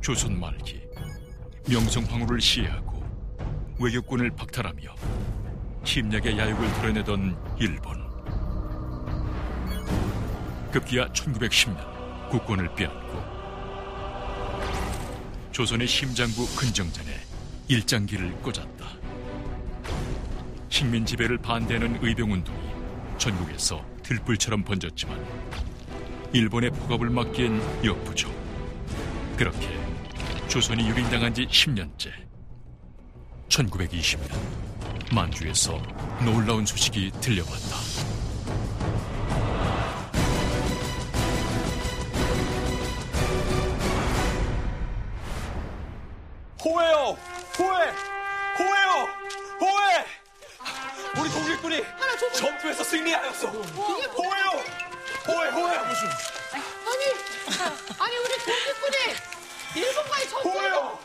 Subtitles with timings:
[0.00, 0.80] 조선 말기
[1.68, 3.04] 명성 황후를 시해하고
[3.78, 4.94] 외교권을 박탈하며
[5.84, 8.00] 침략의 야욕을 드러내던 일본.
[10.72, 13.20] 급기야 1910년 국권을 빼앗고
[15.52, 17.10] 조선의 심장부 근정전에
[17.68, 18.86] 일장기를 꽂았다.
[20.68, 22.70] 식민 지배를 반대하는 의병운동이
[23.18, 25.22] 전국에서 들불처럼 번졌지만
[26.32, 28.32] 일본의 폭압을 막기엔 역부족.
[29.36, 29.89] 그렇게
[30.50, 32.10] 조선이 유린당한 지 10년째.
[33.48, 34.34] 1920년
[35.14, 35.80] 만주에서
[36.24, 37.76] 놀라운 소식이 들려왔다.
[46.64, 47.16] 호해요!
[47.56, 47.92] 호해!
[48.58, 49.08] 호해요!
[49.60, 50.04] 호해!
[51.20, 51.84] 우리 독일군이
[52.34, 53.46] 전투에서 승리하였어!
[53.46, 54.64] 호해요!
[55.28, 55.76] 호해, 호해!
[55.76, 57.04] 아니,
[58.00, 59.29] 아니 우리 독일군이
[59.74, 60.98] 일본과의 호해요!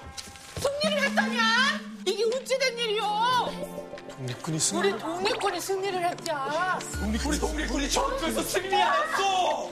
[0.60, 1.80] 승리를 했다냐?
[2.06, 3.04] 이게 어찌 된 일이요?
[4.10, 4.80] 독립군이 승리.
[4.92, 6.80] 우리 독립군이 승리를 했자.
[7.26, 9.72] 우리 독립군이 전투에서 승리하였어!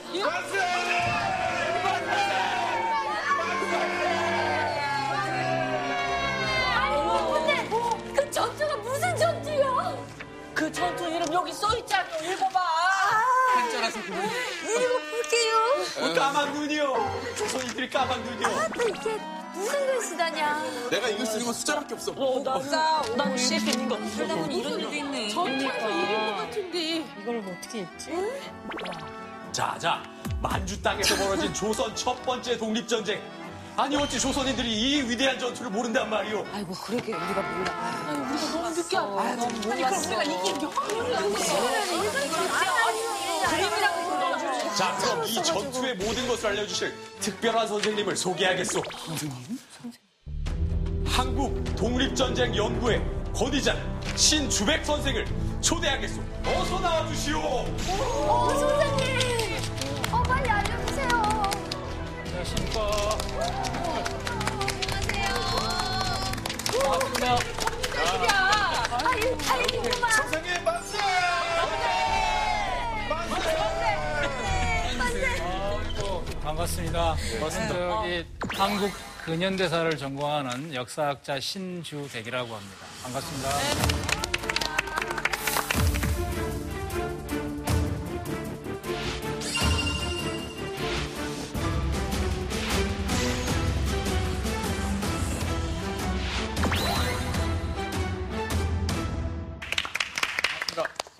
[7.33, 7.69] 근데
[8.15, 9.97] 그 전투가 무슨 전투야?
[10.53, 12.05] 그 전투 이름 여기 써 있잖아.
[12.17, 12.82] 읽어봐.
[13.83, 14.17] 한자라서 그래.
[14.73, 15.55] 읽어볼게요.
[15.99, 17.33] 어, 까만 눈이요!
[17.37, 18.69] 조선인들이 까만 눈이요!
[18.75, 19.17] 또 이게
[19.53, 20.63] 무슨 글씨다냐?
[20.89, 22.13] 내가 이거 쓰는 건 숫자밖에 없어.
[22.43, 23.97] 나, 난 시에 있는 거.
[24.15, 25.29] 그러다 보니 이런 일도 있네.
[25.29, 26.79] 전투에서 이긴 것 같은데.
[27.21, 28.11] 이걸 어떻게 했지?
[29.51, 30.01] 자, 자.
[30.41, 33.21] 만주 땅에서 벌어진 조선 첫 번째 독립전쟁.
[33.75, 36.45] 아니, 어찌 조선인들이 이 위대한 전투를 모른단 말이오.
[36.53, 38.29] 아이고 그러게 우리가 몰라.
[38.31, 39.21] 우리가 너무 늦게 알아.
[39.21, 41.03] 아니, 그럼 우리가 이긴 경험을
[43.49, 44.77] 그림이라고 불러주지.
[44.77, 48.81] 자, 그럼 이 전투의 모든 것을 알려주실 특별한 선생님을 소개하겠소.
[51.05, 53.03] 한국 독립전쟁 연구회
[53.35, 53.75] 권위장
[54.15, 55.25] 신주백 선생을
[55.61, 56.21] 초대하겠소.
[56.45, 57.39] 어서 나와주시오.
[57.39, 59.32] 어, 선생님.
[62.43, 62.81] 안녕하십니까.
[64.91, 65.43] 안녕하세요.
[76.43, 77.15] 반갑습니다.
[77.15, 77.77] 아이고, 반갑습니다.
[78.01, 78.25] 저기
[78.57, 78.91] 한국
[79.23, 82.85] 근현대사를 전공하는 역사학자 신주백이라고 합니다.
[83.03, 84.02] 반갑습니다.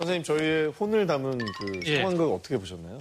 [0.04, 1.96] 선생님 저희의 혼을 담은 그 예.
[1.98, 3.00] 상황극 어떻게 보셨나요?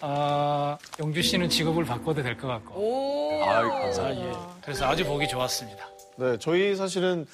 [0.00, 3.40] 아, 영주 씨는 직업을 바꿔도 될 것 같고.
[3.44, 4.32] 아이, 아, 예.
[4.62, 5.88] 그래서 아주 보기 좋았습니다.
[6.16, 7.26] 네, 저희 사실은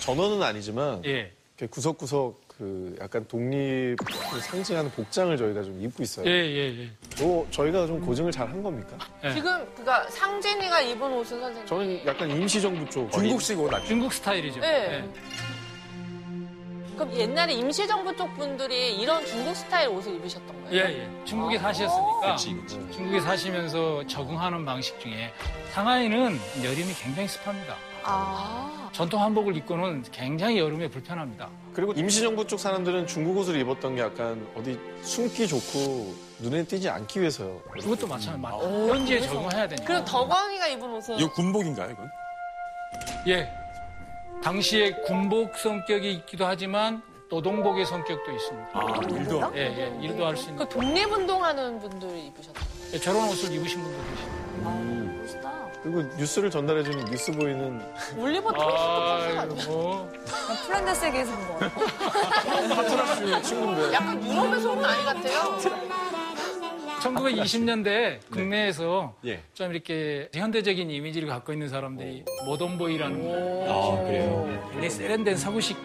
[0.00, 1.32] 전원은 아니지만 예.
[1.58, 3.96] 이렇게 구석구석 그 약간 독립을
[4.40, 6.26] 상징하는 복장을 저희가 좀 입고 있어요.
[6.26, 6.90] 예, 예, 예.
[7.18, 8.96] 또 저희가 좀 고증을 잘 한 겁니까?
[9.24, 9.32] 예.
[9.34, 11.66] 지금 그니까 상진이가 입은 옷은 선생님.
[11.66, 13.88] 저는 약간 임시정부 쪽 중국식 옷 아니에요?
[13.88, 14.60] 중국 스타일이죠.
[14.60, 15.04] 네.
[16.96, 20.98] 그럼 옛날에 임시정부 쪽 분들이 이런 중국 스타일 옷을 입으셨던 예, 거예요?
[20.98, 21.24] 예.
[21.24, 22.74] 중국에 사셨으니까 그치, 그치.
[22.90, 25.30] 중국에 사시면서 적응하는 방식 중에
[25.72, 27.76] 상하이는 여름이 굉장히 습합니다.
[28.02, 28.88] 아.
[28.92, 31.50] 전통 한복을 입고는 굉장히 여름에 불편합니다.
[31.74, 37.20] 그리고 임시정부 쪽 사람들은 중국 옷을 입었던 게 약간 어디 숨기 좋고 눈에 띄지 않기
[37.20, 37.60] 위해서요.
[37.72, 38.56] 그것도 마찬가지.
[38.88, 39.86] 현지에 적응해야 되니까.
[39.86, 42.10] 그럼 덕광이가 입은 옷은 이거 군복인가요, 이건?
[43.28, 43.65] 예.
[44.42, 48.68] 당시에 군복 성격이 있기도 하지만 노동복의 성격도 있습니다.
[48.72, 49.52] 아, 일도.
[49.56, 49.98] 예, 예.
[50.00, 50.58] 일도 할 수 있는.
[50.64, 55.16] 그 독립운동하는 분들이 입으셨던 예, 저런 옷을 입으신 분도 계십니다.
[55.22, 55.66] 멋있다.
[55.82, 57.82] 그리고 뉴스를 전달해주는 newsboy는
[58.16, 59.40] 올리버 트위스트 컨셉 아니야?
[59.42, 60.08] 아이고.
[60.66, 62.74] 플란다스의 개에서 한 거.
[62.76, 65.58] 파트라스 친구인데 약간 유럽에서 온 아이 같아요.
[67.14, 69.40] 1920년대 국내에서 예.
[69.54, 74.46] 좀 이렇게 현대적인 이미지를 갖고 있는 사람들이 모던보이라는 아, 그래요?
[74.70, 75.76] 굉장히 세련된 서구식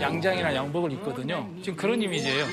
[0.00, 1.48] 양장이나 양복을 입거든요.
[1.62, 2.46] 지금 그런 이미지예요.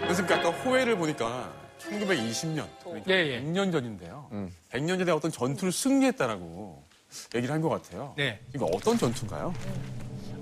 [0.00, 2.64] 그래서 아까 호해를 보니까 1920년,
[3.08, 3.42] 예, 예.
[3.42, 4.28] 100년 전인데요.
[4.32, 4.54] 음.
[4.70, 6.82] 100년 전에 어떤 전투를 승리했다라고
[7.34, 8.14] 얘기를 한 것 같아요.
[8.16, 8.40] 네.
[8.54, 9.52] 이거 어떤 전투인가요?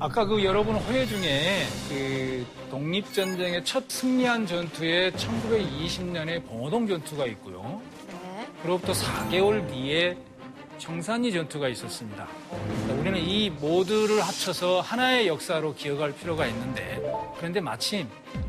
[0.02, 7.82] 아까 그 여러분 호해 중에 그 독립전쟁의 첫 승리한 전투에 1920년에 봉오동 전투가 있고요.
[8.08, 8.48] 네.
[8.62, 10.16] 그로부터 4개월 뒤에
[10.78, 12.26] 청산리 전투가 있었습니다.
[12.98, 16.98] 우리는 이 모두를 합쳐서 하나의 역사로 기억할 필요가 있는데
[17.36, 18.08] 그런데 마침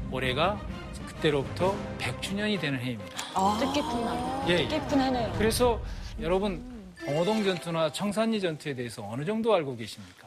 [0.09, 0.57] 올해가
[1.05, 3.17] 그때로부터 100주년이 되는 해입니다.
[3.59, 4.45] 뜻깊은 날.
[4.47, 4.67] 예, 예.
[4.69, 5.33] 뜻깊은 해네요.
[5.37, 5.81] 그래서
[6.21, 6.63] 여러분
[7.05, 10.20] 봉오동 전투나 청산리 전투에 대해서 어느 정도 알고 계십니까?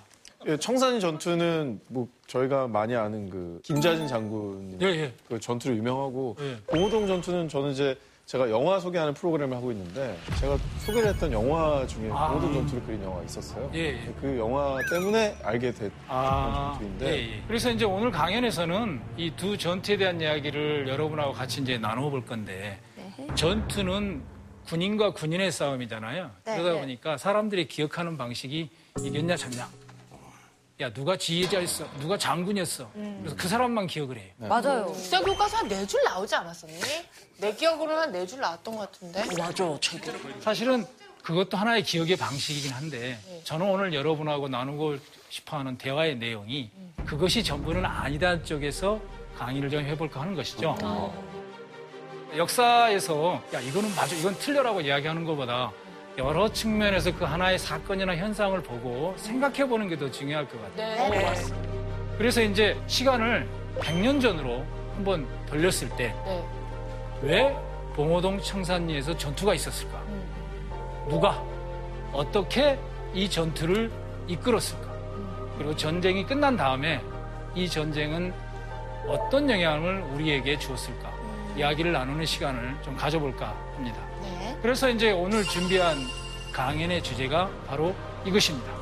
[0.47, 5.13] 예, 청산리 전투는 뭐 저희가 많이 아는 그 김자진 장군 예, 예.
[5.29, 6.57] 그 전투로 유명하고 예.
[6.67, 7.97] 봉오동 전투는 저는 이제
[8.27, 12.29] 제가 영화 소개하는 프로그램을 하고 있는데 제가 소개를 했던 영화 중에 아.
[12.29, 13.71] 봉오동 전투를 그린 영화가 있었어요.
[13.75, 14.15] 예, 예.
[14.21, 17.43] 그 영화 때문에 알게 됐던 아, 전투인데 예, 예.
[17.47, 23.27] 그래서 이제 오늘 강연에서는 이 두 전투에 대한 이야기를 여러분하고 같이 이제 나눠볼 건데 네.
[23.35, 24.23] 전투는
[24.67, 26.31] 군인과 군인의 싸움이잖아요.
[26.47, 26.57] 네.
[26.57, 26.81] 그러다 네.
[26.81, 28.71] 보니까 사람들이 기억하는 방식이
[29.03, 29.69] 이겼냐 졌냐.
[30.81, 32.91] 야 누가 지휘자였어, 누가 장군이었어.
[33.21, 34.33] 그래서 그 사람만 기억을 해요.
[34.39, 34.87] 맞아요.
[34.87, 36.75] 국사 교과서 한 네 줄 나오지 않았었니?
[37.39, 39.25] 내 기억으로는 한 네 줄 나왔던 것 같은데.
[39.39, 39.53] 맞아.
[39.81, 40.01] 참.
[40.41, 40.85] 사실은
[41.23, 44.97] 그것도 하나의 기억의 방식이긴 한데 저는 오늘 여러분하고 나누고
[45.31, 46.71] 싶어하는 대화의 내용이
[47.07, 49.01] 그것이 전부는 아니다 쪽에서
[49.39, 50.77] 강의를 좀 해볼까 하는 것이죠.
[52.37, 55.71] 역사에서 야 이거는 맞아 이건 틀려라고 이야기하는 것보다
[56.17, 61.11] 여러 측면에서 그 하나의 사건이나 현상을 보고 생각해 보는 게 더 중요할 것 같아요.
[61.11, 61.69] 네, 맞습니다.
[62.19, 64.65] 그래서 이제 시간을 100년 전으로
[64.95, 66.45] 한번 돌렸을 때 네.
[67.23, 67.57] 왜
[67.95, 70.01] 봉오동 청산리에서 전투가 있었을까?
[71.09, 71.43] 누가
[72.13, 72.79] 어떻게
[73.13, 73.91] 이 전투를
[74.29, 74.93] 이끌었을까?
[75.59, 77.01] 그리고 전쟁이 끝난 다음에
[77.55, 78.33] 이 전쟁은
[79.07, 81.13] 어떤 영향을 우리에게 주었을까?
[81.57, 84.01] 이야기를 나누는 시간을 좀 가져볼까 합니다.
[84.21, 84.59] 네.
[84.61, 85.97] 그래서 이제 오늘 준비한
[86.53, 88.73] 강연의 주제가 바로 이것입니다.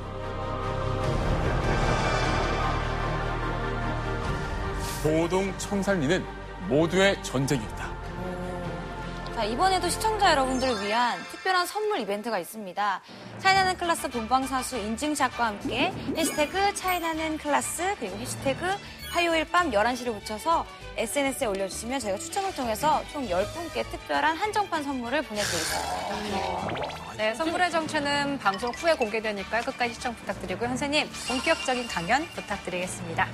[5.02, 6.24] 보동 청산리는
[6.68, 7.81] 모두의 전쟁이었다.
[9.42, 13.00] 자, 이번에도 시청자 여러분들을 위한 특별한 선물 이벤트가 있습니다.
[13.40, 18.64] 차이나는 클라스 본방사수 인증샷과 함께 해시태그 차이나는 클라스 그리고 해시태그
[19.10, 20.64] 화요일 밤 11시를 붙여서
[20.96, 27.16] SNS에 올려주시면 저희가 추첨을 통해서 총 10분께 특별한 한정판 선물을 보내드리겠습니다.
[27.16, 29.62] 네, 선물의 정체는 방송 후에 공개되니까요.
[29.62, 30.68] 끝까지 시청 부탁드리고요.
[30.68, 33.26] 선생님, 본격적인 강연 부탁드리겠습니다.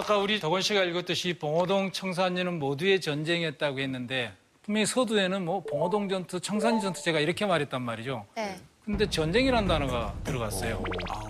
[0.00, 4.32] 아까 우리 덕원 씨가 읽었듯이 봉오동 청산리는 모두의 전쟁이었다고 했는데
[4.62, 8.24] 분명히 서두에는 뭐 봉오동 전투, 청산리 전투 제가 이렇게 말했단 말이죠.
[8.34, 8.58] 네.
[8.82, 10.82] 근데 전쟁이라는 단어가 들어갔어요.
[11.10, 11.20] 아.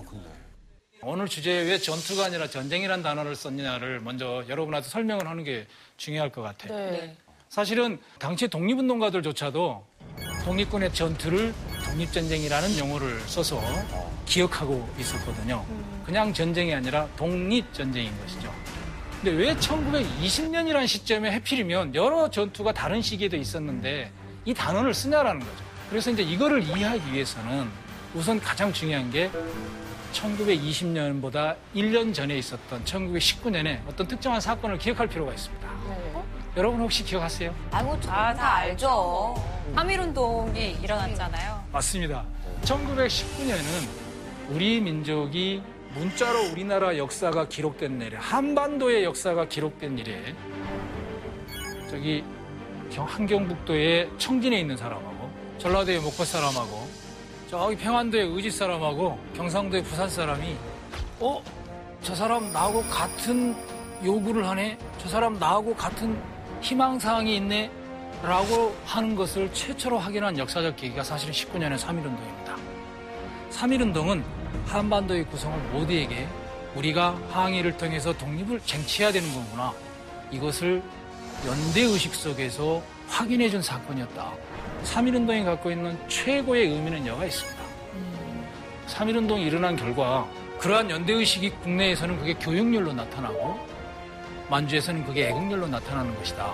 [1.03, 6.43] 오늘 주제에 왜 전투가 아니라 전쟁이라는 단어를 썼느냐를 먼저 여러분한테 설명을 하는 게 중요할 것
[6.43, 6.73] 같아요.
[6.73, 7.17] 네.
[7.49, 9.85] 사실은 당시 독립운동가들조차도
[10.45, 11.53] 독립군의 전투를
[11.87, 13.61] 독립전쟁이라는 용어를 써서
[14.27, 15.67] 기억하고 있었거든요.
[16.05, 18.53] 그냥 전쟁이 아니라 독립 전쟁인 것이죠.
[19.23, 24.11] 근데 왜 1920년이라는 시점에 해필이면 여러 전투가 다른 시기에도 있었는데
[24.45, 25.65] 이 단어를 쓰냐라는 거죠.
[25.91, 27.69] 그래서 이제 이거를 이해하기 위해서는
[28.15, 29.31] 우선 가장 중요한 게
[30.13, 35.69] 1920년보다 1년 전에 있었던 1919년에 어떤 특정한 사건을 기억할 필요가 있습니다.
[36.57, 37.55] 여러분 혹시 기억하세요?
[37.71, 39.35] 아이고, 다, 다 알죠.
[39.77, 41.65] 3.1운동이 일어났잖아요.
[41.73, 42.25] 맞습니다.
[42.63, 43.89] 1919년은
[44.49, 45.63] 우리 민족이
[45.95, 50.35] 문자로 우리나라 역사가 기록된 일에 한반도의 역사가 기록된 일에
[51.91, 52.25] 저기
[52.91, 56.89] 경- 한경북도의 청진에 있는 사람하고 전라도의 목포 사람하고
[57.49, 60.57] 저기 평안도의 의지 사람하고 경상도의 부산 사람이
[61.19, 61.43] 어?
[62.03, 63.55] 저 사람 나하고 같은
[64.05, 64.79] 요구를 하네?
[64.99, 66.17] 저 사람 나하고 같은
[66.63, 67.71] 희망사항이 있네?
[68.23, 72.55] 라고 하는 것을 최초로 확인한 역사적 계기가 사실은 19년의 3.1운동입니다.
[73.51, 74.23] 3.1운동은
[74.67, 76.29] 한반도의 구성을 모두에게
[76.75, 79.73] 우리가 항의를 통해서 독립을 쟁취해야 되는 거구나.
[80.31, 80.83] 이것을
[81.47, 84.33] 연대의식 속에서 확인해 준 사건이었다.
[84.85, 87.61] 3.1운동이 갖고 있는 최고의 의미는 여가 있습니다.
[88.87, 90.29] 3.1운동이 일어난 결과
[90.59, 93.59] 그러한 연대의식이 국내에서는 그게 교육열로 나타나고
[94.51, 96.53] 만주에서는 그게 애국열로 나타나는 것이다.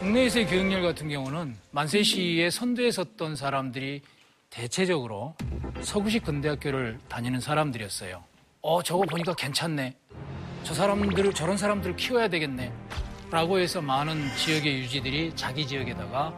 [0.00, 4.02] 국내에서의 교육열 같은 경우는 만세 시위에 선두에 섰던 사람들이
[4.50, 5.34] 대체적으로
[5.80, 8.22] 서구식 근대학교를 다니는 사람들이었어요.
[8.62, 9.94] 어, 저거 보니까 괜찮네.
[10.64, 12.72] 저 사람들을, 저런 사람들을 키워야 되겠네.
[13.30, 16.34] 라고 해서 많은 지역의 유지들이 자기 지역에다가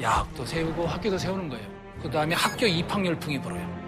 [0.00, 1.68] 야학도 세우고 학교도 세우는 거예요.
[2.02, 3.82] 그 다음에 학교 입학 열풍이 불어요.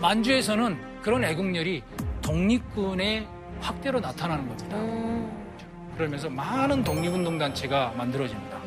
[0.00, 1.82] 만주에서는 그런 애국열이
[2.22, 3.28] 독립군의
[3.60, 5.94] 확대로 나타나는 겁니다.
[5.96, 8.63] 그러면서 많은 독립운동 단체가 만들어집니다.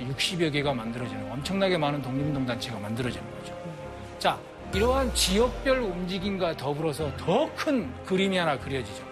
[0.00, 3.54] 60여 개가 만들어지는 엄청나게 많은 독립운동 단체가 만들어지는 거죠.
[4.18, 4.38] 자,
[4.72, 9.04] 이러한 지역별 움직임과 더불어서 더 큰 그림이 하나 그려지죠.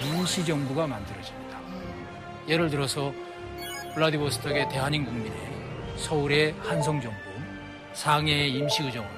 [0.00, 1.58] 임시정부가 만들어집니다.
[2.48, 3.12] 예를 들어서
[3.94, 5.36] 블라디보스톡의 대한인국민회,
[5.96, 7.16] 서울의 한성정부,
[7.92, 9.08] 상해의 임시의정원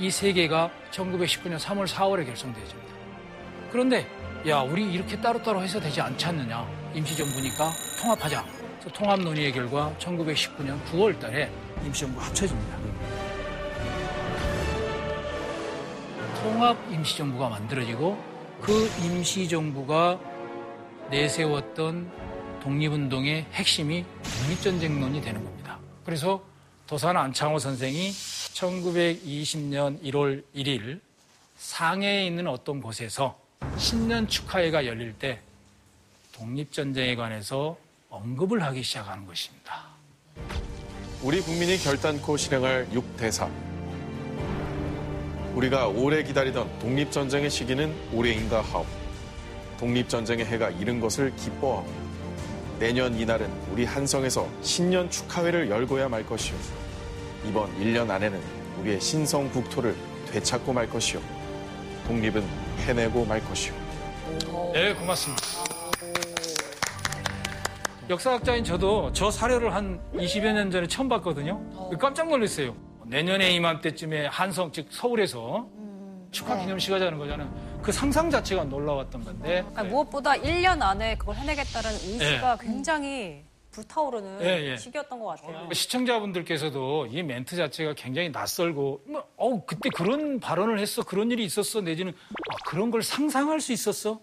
[0.00, 2.94] 이 세 개가 1919년 3월, 4월에 결성되어집니다.
[3.70, 4.06] 그런데
[4.48, 7.70] 야 우리 이렇게 따로따로 해서 되지 않지 않느냐 임시정부니까
[8.02, 8.44] 통합하자.
[8.92, 11.50] 통합 논의의 결과 1919년 9월 달에
[11.84, 12.78] 임시정부가 합쳐집니다.
[16.42, 18.22] 통합 임시정부가 만들어지고
[18.60, 20.20] 그 임시정부가
[21.10, 22.10] 내세웠던
[22.62, 25.78] 독립운동의 핵심이 독립전쟁론이 되는 겁니다.
[26.04, 26.42] 그래서
[26.86, 31.00] 도산 안창호 선생이 1920년 1월 1일
[31.56, 33.38] 상해에 있는 어떤 곳에서
[33.78, 35.40] 신년 축하회가 열릴 때
[36.32, 37.78] 독립전쟁에 관해서
[38.14, 39.88] 언급을 하기 시작하는 것입니다.
[41.22, 43.50] 우리 국민이 결단코 실행할 6대사.
[45.54, 48.86] 우리가 오래 기다리던 독립전쟁의 시기는 올해인가 하오.
[49.78, 51.86] 독립전쟁의 해가 이른 것을 기뻐하오.
[52.78, 56.56] 내년 이날은 우리 한성에서 신년 축하회를 열고야 말 것이오.
[57.48, 58.40] 이번 1년 안에는
[58.80, 59.96] 우리의 신성 국토를
[60.30, 61.20] 되찾고 말 것이오.
[62.06, 62.46] 독립은
[62.86, 63.74] 해내고 말 것이오.
[64.72, 65.73] 네, 고맙습니다.
[68.10, 71.58] 역사학자인 저도 저 사료를 한 20여 년 전에 처음 봤거든요.
[71.98, 72.76] 깜짝 놀랐어요.
[73.06, 75.66] 내년에 이맘때쯤에 한성, 즉 서울에서
[76.30, 77.80] 축하 기념식 하자는 거잖아요.
[77.82, 79.64] 그 상상 자체가 놀라웠던 건데.
[79.74, 82.66] 아니, 무엇보다 1년 안에 그걸 해내겠다는 의지가 네.
[82.66, 84.76] 굉장히 불타오르는 예, 예.
[84.76, 85.68] 시기였던 것 같아요.
[85.72, 91.80] 시청자분들께서도 이 멘트 자체가 굉장히 낯설고, 뭐, 어우, 그때 그런 발언을 했어, 그런 일이 있었어,
[91.80, 94.20] 내지는, 아, 그런 걸 상상할 수 있었어?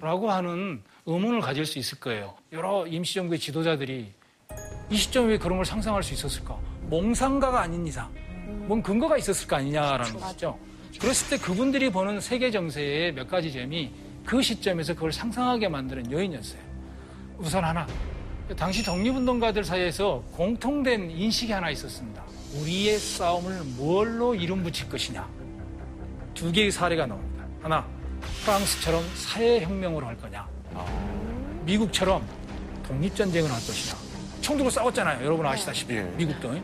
[0.00, 2.34] 라고 하는 의문을 가질 수 있을 거예요.
[2.52, 4.12] 여러 임시정부의 지도자들이
[4.90, 6.58] 이 시점에 왜 그런 걸 상상할 수 있었을까?
[6.82, 8.12] 몽상가가 아닌 이상,
[8.66, 10.58] 뭔 근거가 있었을 거 아니냐라는 것이죠.
[11.00, 13.92] 그랬을 때 그분들이 보는 세계 정세의 몇 가지 점이
[14.24, 16.60] 그 시점에서 그걸 상상하게 만드는 요인이었어요.
[17.38, 17.86] 우선 하나,
[18.56, 22.22] 당시 독립운동가들 사이에서 공통된 인식이 하나 있었습니다.
[22.60, 25.28] 우리의 싸움을 뭘로 이름 붙일 것이냐.
[26.34, 27.44] 두 개의 사례가 나옵니다.
[27.62, 27.86] 하나,
[28.44, 30.46] 프랑스처럼 사회혁명으로 할 거냐.
[31.64, 32.26] 미국처럼
[32.86, 33.96] 독립전쟁을 할 것이냐.
[34.40, 35.24] 총 들고 싸웠잖아요.
[35.24, 35.94] 여러분 아시다시피.
[35.94, 36.02] 예.
[36.16, 36.54] 미국도.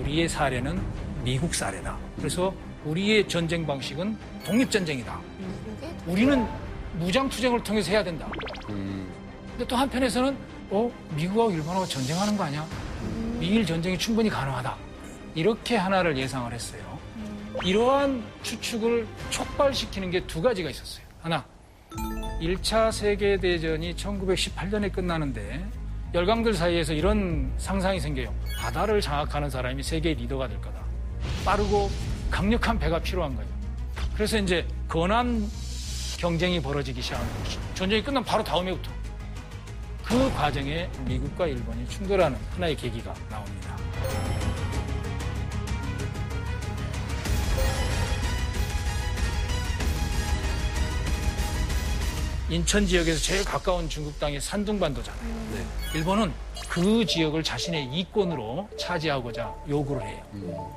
[0.00, 0.80] 우리의 사례는
[1.22, 1.96] 미국 사례다.
[2.16, 2.52] 그래서
[2.84, 5.20] 우리의 전쟁 방식은 독립전쟁이다.
[6.06, 6.46] 우리는
[6.98, 8.26] 무장투쟁을 통해서 해야 된다.
[8.66, 10.36] 근데 또 한편에서는
[10.70, 12.66] 어 미국하고 일본하고 전쟁하는 거 아니야?
[13.38, 14.74] 미일 전쟁이 충분히 가능하다.
[15.34, 16.82] 이렇게 하나를 예상을 했어요.
[17.64, 21.04] 이러한 추측을 촉발시키는 게 두 가지가 있었어요.
[21.20, 21.44] 하나,
[22.40, 25.64] 1차 세계대전이 1918년에 끝나는데
[26.14, 28.34] 열강들 사이에서 이런 상상이 생겨요.
[28.60, 30.82] 바다를 장악하는 사람이 세계 리더가 될 거다.
[31.44, 31.90] 빠르고
[32.30, 33.50] 강력한 배가 필요한 거예요.
[34.14, 35.48] 그래서 이제 건한
[36.18, 37.60] 경쟁이 벌어지기 시작하는 것이죠.
[37.74, 38.90] 전쟁이 끝나면 바로 다음해부터.
[40.04, 43.76] 그 과정에 미국과 일본이 충돌하는 하나의 계기가 나옵니다.
[52.52, 55.64] 인천 지역에서 제일 가까운 중국 땅이 산둥반도잖아요.
[55.94, 56.30] 일본은
[56.68, 60.70] 그 지역을 자신의 이권으로 차지하고자 요구를 해요.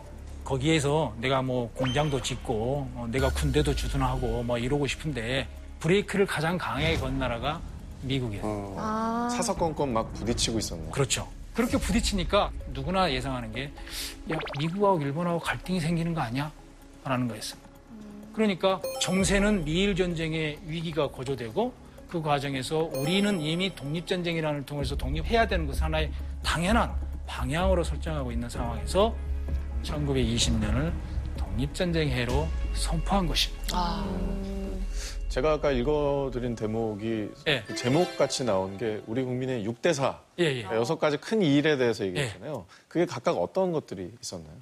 [0.46, 5.48] 거기에서 내가 뭐 공장도 짓고 어, 내가 군대도 주둔하고 뭐 이러고 싶은데
[5.82, 7.60] 브레이크를 가장 강하게 건 나라가
[8.03, 8.77] 미국이에요.
[9.36, 10.91] 사사건건 막 부딪히고 있었네.
[10.91, 11.27] 그렇죠.
[11.53, 13.72] 그렇게 부딪히니까 누구나 예상하는 게,
[14.32, 16.51] 야, 미국하고 일본하고 갈등이 생기는 거 아니야?
[17.03, 17.64] 라는 거였습니다.
[18.36, 21.74] 그러니까 정세는 미일 전쟁의 위기가 고조되고
[22.10, 26.12] 그 과정에서 우리는 이미 독립전쟁이라는 걸 통해서 독립해야 되는 것을 하나의
[26.44, 26.94] 당연한
[27.25, 29.15] 방향으로 설정하고 있는 상황에서
[29.84, 30.92] 1920년을
[31.38, 34.04] 독립전쟁 해로 선포한 것입니다.
[35.30, 37.63] 제가 아까 읽어드린 대목이 예.
[37.68, 40.63] 그 제목 같이 나온 게 우리 국민의 6대사 예, 예.
[40.63, 42.65] 여섯 가지 큰 일에 대해서 얘기했잖아요.
[42.88, 44.54] 그게 각각 어떤 것들이 있었나요?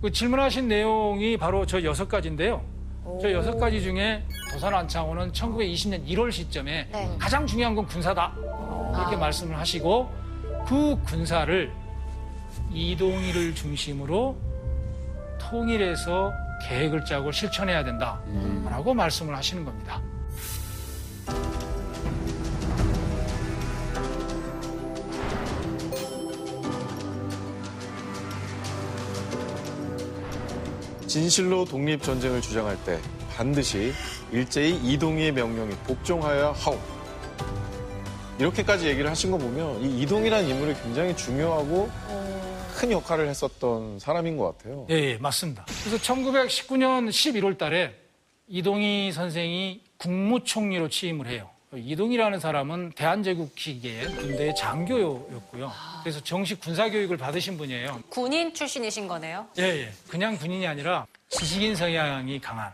[0.00, 2.77] 그 질문하신 내용이 바로 저 여섯 가지인데요.
[3.20, 4.22] 저 여섯 가지 중에
[4.52, 7.16] 도산 안창호는 1920년 1월 시점에 네.
[7.18, 8.32] 가장 중요한 건 군사다.
[8.94, 10.10] 이렇게 말씀을 하시고
[10.66, 11.72] 그 군사를
[12.72, 14.36] 이동희를 중심으로
[15.38, 16.32] 통일해서
[16.68, 20.00] 계획을 짜고 실천해야 된다라고 말씀을 하시는 겁니다.
[31.08, 33.00] 진실로 독립 전쟁을 주장할 때
[33.34, 33.92] 반드시
[34.30, 36.78] 일제히 이동희의 명령에 복종하여야 하오.
[38.38, 41.90] 이렇게까지 얘기를 하신 거 보면 이 이동이라는 인물이 굉장히 중요하고
[42.76, 44.86] 큰 역할을 했었던 사람인 것 같아요.
[44.90, 45.64] 예, 예, 맞습니다.
[45.82, 47.96] 그래서 1919년 11월 달에
[48.46, 51.50] 이동희 선생이 국무총리로 취임을 해요.
[51.76, 55.70] 이동희라는 사람은 대한제국 시기에 군대 장교였고요.
[56.02, 58.02] 그래서 정식 군사교육을 받으신 분이에요.
[58.08, 59.46] 군인 출신이신 거네요.
[59.58, 59.92] 예, 예.
[60.08, 62.72] 그냥 군인이 아니라 지식인 성향이 강한.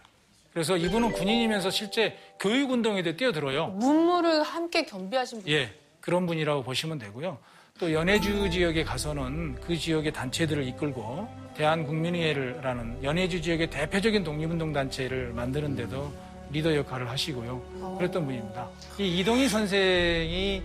[0.52, 3.68] 그래서 이분은 군인이면서 실제 교육운동에도 뛰어들어요.
[3.68, 5.50] 문무를 함께 겸비하신 분.
[5.52, 7.38] 예, 그런 분이라고 보시면 되고요.
[7.80, 16.12] 또 연해주 지역에 가서는 그 지역의 단체들을 이끌고 대한국민의회라는 연해주 지역의 대표적인 독립운동 단체를 만드는데도
[16.54, 17.96] 리더 역할을 하시고요.
[17.98, 18.68] 그랬던 분입니다.
[18.98, 20.62] 이 이동희 선생이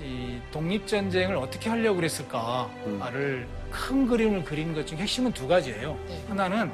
[0.00, 5.98] 이 독립전쟁을 어떻게 하려고 그랬을까를 큰 그림을 그린 것중 핵심은 두 가지예요.
[6.28, 6.70] 하나는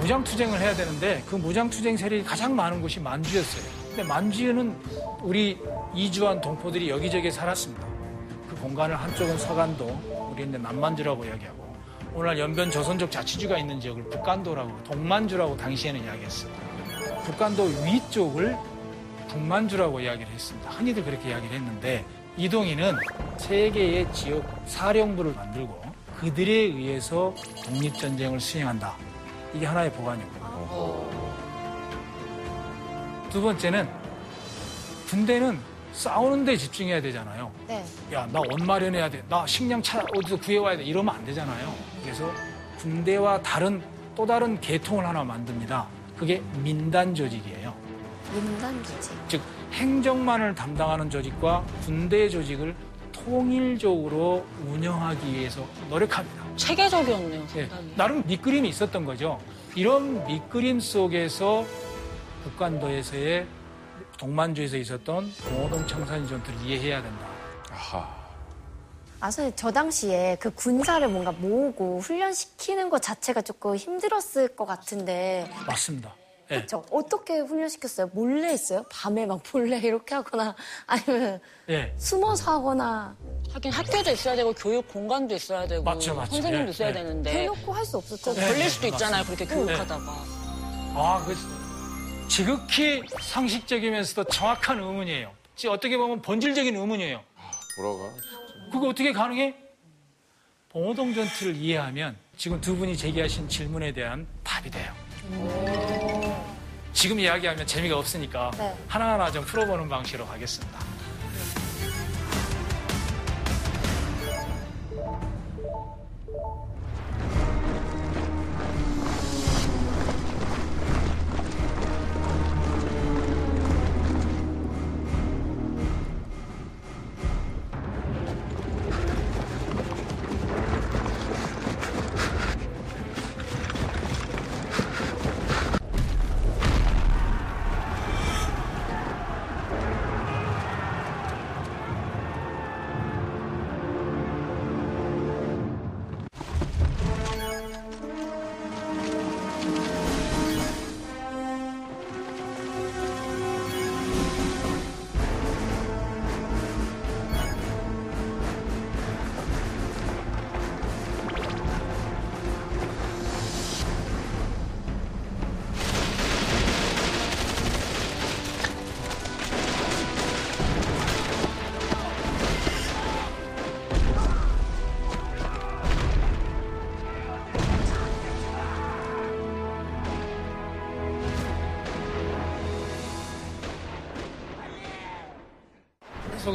[0.00, 3.64] 무장투쟁을 해야 되는데 그 무장투쟁 세력이 가장 많은 곳이 만주였어요.
[3.88, 4.76] 근데 만주는
[5.22, 5.56] 우리
[5.94, 7.86] 이주한 동포들이 여기저기 살았습니다.
[8.48, 11.76] 그 공간을 한쪽은 서간도, 우리 이제 남만주라고 이야기하고,
[12.12, 16.65] 오늘날 연변 조선족 자치주가 있는 지역을 북간도라고, 동만주라고 당시에는 이야기했어요.
[17.26, 18.56] 북간도 위쪽을
[19.28, 20.70] 북만주라고 이야기를 했습니다.
[20.70, 22.04] 흔히들 그렇게 이야기를 했는데,
[22.36, 22.94] 이동희는
[23.36, 25.82] 세 개의 지역 사령부를 만들고
[26.20, 28.94] 그들에 의해서 독립전쟁을 수행한다.
[29.52, 31.10] 이게 하나의 보관이고요.
[33.30, 33.88] 두 번째는
[35.08, 35.58] 군대는
[35.92, 37.50] 싸우는 데 집중해야 되잖아요.
[37.66, 37.84] 네.
[38.12, 39.24] 야, 나 옷 마련해야 돼.
[39.28, 40.84] 나 식량 차 어디서 구해와야 돼.
[40.84, 41.74] 이러면 안 되잖아요.
[42.02, 42.30] 그래서
[42.78, 43.82] 군대와 다른
[44.14, 45.86] 또 다른 계통을 하나 만듭니다.
[46.16, 47.74] 그게 민단 조직이에요.
[48.32, 49.12] 민단 조직.
[49.28, 49.42] 즉
[49.72, 52.74] 행정만을 담당하는 조직과 군대 조직을
[53.12, 56.44] 통일적으로 운영하기 위해서 노력합니다.
[56.56, 57.92] 체계적이었네요, 예, 상당히.
[57.96, 59.40] 나름 밑그림이 있었던 거죠.
[59.74, 61.64] 이런 밑그림 속에서
[62.44, 63.46] 북간도에서의
[64.18, 67.26] 동만주에서 있었던 봉오동 청산리 전투를 이해해야 된다.
[67.70, 68.15] 아하.
[69.18, 75.50] 아, 선생님, 저 당시에 그 군사를 뭔가 모으고 훈련시키는 것 자체가 조금 힘들었을 것 같은데,
[75.66, 76.14] 맞습니다.
[76.50, 76.64] 예.
[76.66, 78.10] 저 어떻게 훈련시켰어요?
[78.12, 78.84] 몰래 했어요?
[78.90, 80.54] 밤에 막 몰래 이렇게 하거나,
[80.86, 81.92] 아니면 예.
[81.96, 83.16] 숨어서 하거나,
[83.52, 86.32] 하긴 학교도 있어야 되고 교육 공간도 있어야 되고 맞죠, 맞죠.
[86.32, 86.92] 선생님도 예, 있어야 예.
[86.92, 88.40] 되는데 대놓고 할 수 없었잖아요.
[88.40, 89.44] 네, 걸릴 수도 네, 있잖아요, 맞습니다.
[89.46, 90.12] 그렇게 교육하다가.
[90.98, 95.32] 아, 그 지극히 상식적이면서도 정확한 의문이에요.
[95.56, 97.20] 지- 어떻게 보면 본질적인 의문이에요.
[97.76, 98.10] 돌아가.
[98.70, 99.54] 그거 어떻게 가능해?
[100.70, 104.92] 봉오동 전투를 이해하면 지금 두 분이 제기하신 질문에 대한 답이 돼요.
[106.92, 108.76] 지금 이야기하면 재미가 없으니까 네.
[108.88, 110.95] 하나하나 좀 풀어보는 방식으로 가겠습니다.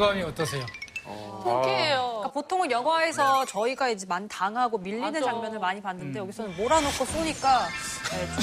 [0.01, 0.65] 소감이 어떠세요?
[1.03, 2.01] 통쾌해요.
[2.07, 5.23] 그러니까 보통은 영화에서 저희가 이제 많이 당하고 밀리는 맞아.
[5.23, 7.67] 장면을 많이 봤는데 여기서는 몰아놓고 쏘니까
[8.11, 8.35] 네, 좀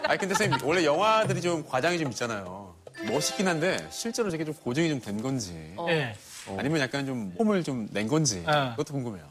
[0.08, 2.74] 아니 근데 선생님 원래 영화들이 좀 과장이 좀 있잖아요.
[3.06, 6.14] 멋있긴 한데 실제로 저게 좀 고정이 좀 된 건지 예.
[6.56, 8.70] 아니면 약간 좀 폼을 좀 낸 건지 아.
[8.70, 9.24] 그것도 궁금해요.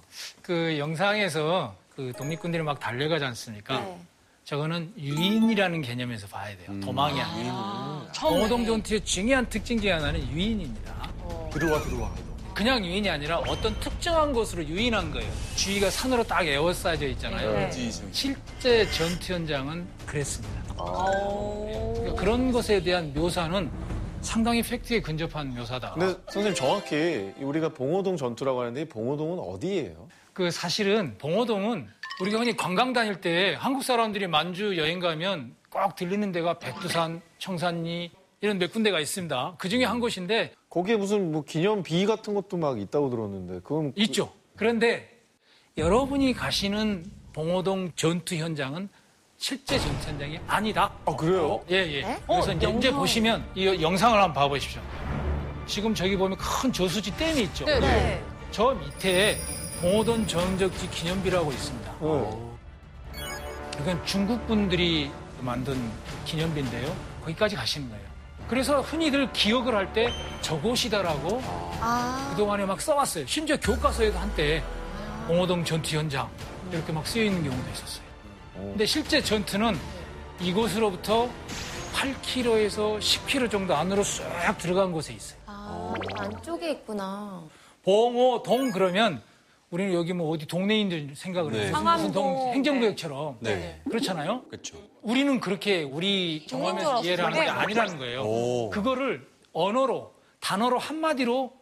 [0.43, 3.79] 그 영상에서 그 독립군들이 막 달려가지 않습니까?
[3.79, 3.97] 네.
[4.53, 6.79] 저거는 유인이라는 개념에서 봐야 돼요.
[6.79, 8.07] 도망이 아니에요.
[8.11, 8.35] 처음에.
[8.35, 11.11] 봉오동 전투의 중요한 특징 중에 하나는 유인입니다.
[11.53, 12.11] 들어와 들어와.
[12.55, 15.31] 그냥 유인이 아니라 어떤 특정한 곳으로 유인한 거예요.
[15.55, 17.51] 주위가 산으로 딱 에워싸져 있잖아요.
[17.51, 17.91] 네.
[18.11, 20.73] 실제 전투 현장은 그랬습니다.
[20.73, 23.69] 그러니까 그런 것에 대한 묘사는
[24.21, 25.93] 상당히 팩트에 근접한 묘사다.
[25.93, 30.07] 근데 선생님 정확히 우리가 봉오동 전투라고 하는데 이 봉오동은 어디예요?
[30.33, 31.87] 그 사실은 봉오동은
[32.19, 38.11] 우리가 흔히 관광 다닐 때 한국 사람들이 만주 여행 가면 꼭 들리는 데가 백두산, 청산리,
[38.41, 39.55] 이런 몇 군데가 있습니다.
[39.57, 44.33] 그 중에 한 곳인데 거기에 무슨 뭐 기념비 같은 것도 막 있다고 들었는데 그건 있죠.
[44.57, 45.17] 그런데
[45.77, 48.89] 여러분이 가시는 봉오동 전투 현장은
[49.37, 50.91] 실제 전투 현장이 아니다.
[51.05, 51.61] 아 그래요?
[51.71, 52.01] 예, 예.
[52.01, 52.19] 네?
[52.27, 52.95] 그래서 어, 이제, 영상.
[52.95, 54.81] 보시면 이 영상을 한번 봐보십시오.
[55.65, 57.63] 지금 저기 보면 큰 저수지 댐이 있죠.
[57.65, 58.23] 네, 네.
[58.51, 59.37] 저 밑에
[59.81, 61.88] 봉오동 전적지 기념비라고 있습니다.
[62.01, 63.81] 네.
[63.81, 65.89] 이건 중국 분들이 만든
[66.25, 66.95] 기념비인데요.
[67.21, 68.03] 거기까지 가시는 거예요.
[68.47, 71.41] 그래서 흔히들 기억을 할 때 저곳이다라고
[71.81, 73.25] 아, 그동안에 막 써왔어요.
[73.27, 74.63] 심지어 교과서에도 한때
[75.27, 76.29] 봉오동 전투 현장
[76.71, 78.03] 이렇게 막 쓰여 있는 경우도 있었어요.
[78.55, 79.77] 근데 실제 전투는
[80.41, 81.29] 이곳으로부터
[81.93, 84.23] 8km에서 10km 정도 안으로 쑥
[84.57, 85.39] 들어간 곳에 있어요.
[85.45, 87.43] 아, 안쪽에 있구나.
[87.83, 89.21] 봉오동 그러면
[89.71, 91.59] 우리는 여기 뭐 어디 동네인들 생각을 네.
[91.65, 91.71] 해요.
[91.71, 91.97] 상암동.
[91.97, 93.81] 무슨 동 행정구역처럼 네.
[93.87, 94.43] 그렇잖아요.
[94.49, 94.77] 그렇죠.
[95.01, 98.21] 우리는 그렇게 우리 경험에서 이해를 하는 게 아니라는 거예요.
[98.23, 98.69] 오.
[98.71, 101.53] 그거를 언어로 단어로 한마디로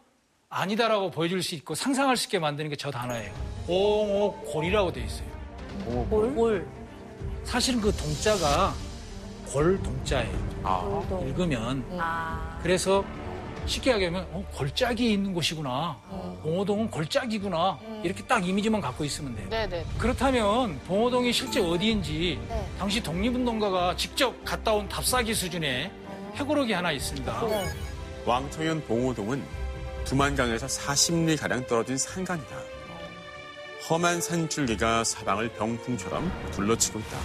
[0.50, 3.34] 아니다라고 보여줄 수 있고 상상할 수 있게 만드는 게 저 단어예요.
[3.68, 5.28] 옹오골이라고 돼 있어요.
[6.10, 6.66] 뭘?
[7.44, 8.74] 사실은 그 동자가
[9.52, 10.48] 골 동자예요.
[10.64, 11.20] 아.
[11.26, 12.58] 읽으면 아.
[12.64, 13.04] 그래서
[13.68, 15.98] 쉽게 얘기하면 어, 골짜기에 있는 곳이구나.
[16.42, 17.78] 봉오동은 골짜기구나.
[18.04, 19.50] 이렇게 딱 이미지만 갖고 있으면 돼요.
[19.50, 19.86] 네네.
[19.98, 22.68] 그렇다면 봉오동이 실제 어디인지 네.
[22.80, 25.92] 당시 독립운동가가 직접 갔다 온 답사기 수준의
[26.36, 27.48] 해고록이 하나 있습니다.
[27.48, 27.70] 네.
[28.26, 29.44] 왕초현 봉오동은
[30.06, 32.56] 두만강에서 40리 가량 떨어진 산간이다.
[33.90, 37.18] 험한 산줄기가 사방을 병풍처럼 둘러치고 있다.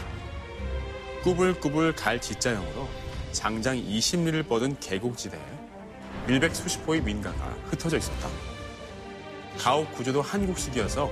[1.22, 2.88] 꾸불꾸불 갈 지자형으로
[3.30, 5.40] 장장 20리를 뻗은 계곡지대에
[6.26, 8.28] 밀백 수십 호의 민가가 흩어져 있었다.
[9.58, 11.10] 가옥 구조도 한국식이어서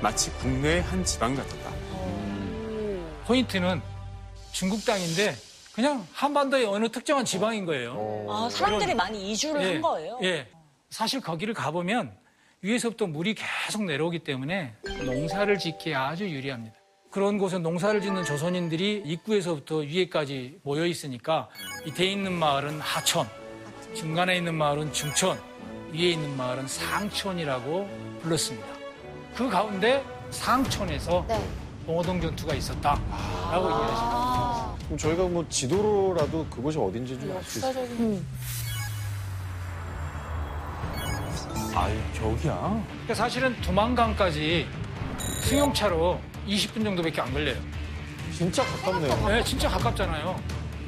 [0.00, 1.70] 마치 국내의 한 지방 같았다.
[3.26, 3.80] 포인트는
[4.52, 5.34] 중국 땅인데
[5.74, 8.26] 그냥 한반도의 어느 특정한 지방인 거예요.
[8.30, 10.18] 아, 사람들이 많이 이주를 예, 한 거예요?
[10.22, 10.48] 예.
[10.88, 12.16] 사실 거기를 가보면
[12.62, 16.74] 위에서부터 물이 계속 내려오기 때문에 농사를 짓기에 아주 유리합니다.
[17.10, 21.48] 그런 곳에 농사를 짓는 조선인들이 입구에서부터 위에까지 모여 있으니까
[21.84, 23.28] 밑에 있는 마을은 하천,
[23.94, 25.38] 중간에 있는 마을은 중천,
[25.92, 27.88] 위에 있는 마을은 상천이라고
[28.22, 28.66] 불렀습니다.
[29.34, 31.42] 그 가운데 상천에서 네.
[31.86, 37.86] 봉오동 전투가 있었다라고 이해하시면 그럼 저희가 뭐 지도로라도 그곳이 어딘지 좀 알 수 있어요?
[41.74, 42.82] 아, 저기야?
[42.88, 44.66] 그러니까 사실은 두만강까지
[45.42, 46.18] 승용차로
[46.48, 47.56] 20분 정도밖에 안 걸려요.
[48.34, 49.28] 진짜 가깝네요.
[49.28, 50.40] 네, 진짜 가깝잖아요.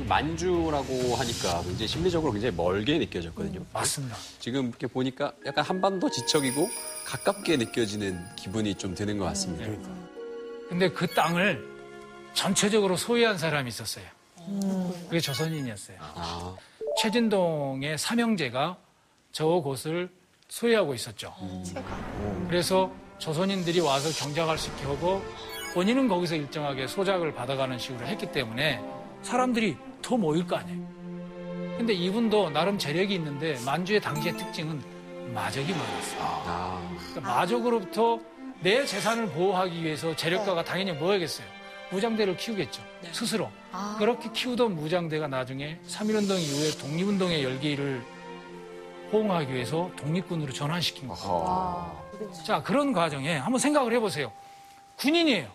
[0.08, 3.64] 만주라고 하니까 굉장히 심리적으로 굉장히 멀게 느껴졌거든요.
[3.72, 4.16] 맞습니다.
[4.38, 6.68] 지금 이렇게 보니까 약간 한반도 지척이고
[7.06, 9.66] 가깝게 느껴지는 기분이 좀 드는 것 같습니다.
[10.68, 11.64] 근데 그 땅을
[12.34, 14.04] 전체적으로 소유한 사람이 있었어요.
[15.04, 15.96] 그게 조선인이었어요.
[16.00, 16.56] 아,
[17.00, 18.76] 최진동의 삼형제가
[19.32, 20.10] 저곳을
[20.48, 21.34] 소유하고 있었죠.
[21.64, 22.46] 제가.
[22.48, 25.22] 그래서 조선인들이 와서 경작할 수 있게 하고
[25.74, 28.80] 본인은 거기서 일정하게 소작을 받아가는 식으로 했기 때문에
[29.22, 30.86] 사람들이 더 모일 거 아니에요.
[31.76, 34.82] 근데 이분도 나름 재력이 있는데 만주의 당시의 특징은
[35.32, 36.20] 마적이 많았어요.
[36.20, 38.18] 아, 그러니까 마적으로부터
[38.60, 41.46] 내 재산을 보호하기 위해서 재력가가 당연히 뭐야겠어요?
[41.90, 42.82] 무장대를 키우겠죠.
[43.12, 43.50] 스스로.
[43.72, 43.96] 아.
[43.98, 48.02] 그렇게 키우던 무장대가 나중에 3.1운동 이후에 독립운동의 열기를
[49.12, 51.22] 호응하기 위해서 독립군으로 전환시킨 거예요.
[51.24, 51.92] 아하.
[52.44, 54.32] 자, 그런 과정에 한번 생각을 해보세요.
[54.96, 55.48] 군인이에요.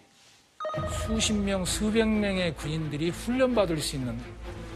[1.05, 4.17] 수십 명, 수백 명의 군인들이 훈련받을 수 있는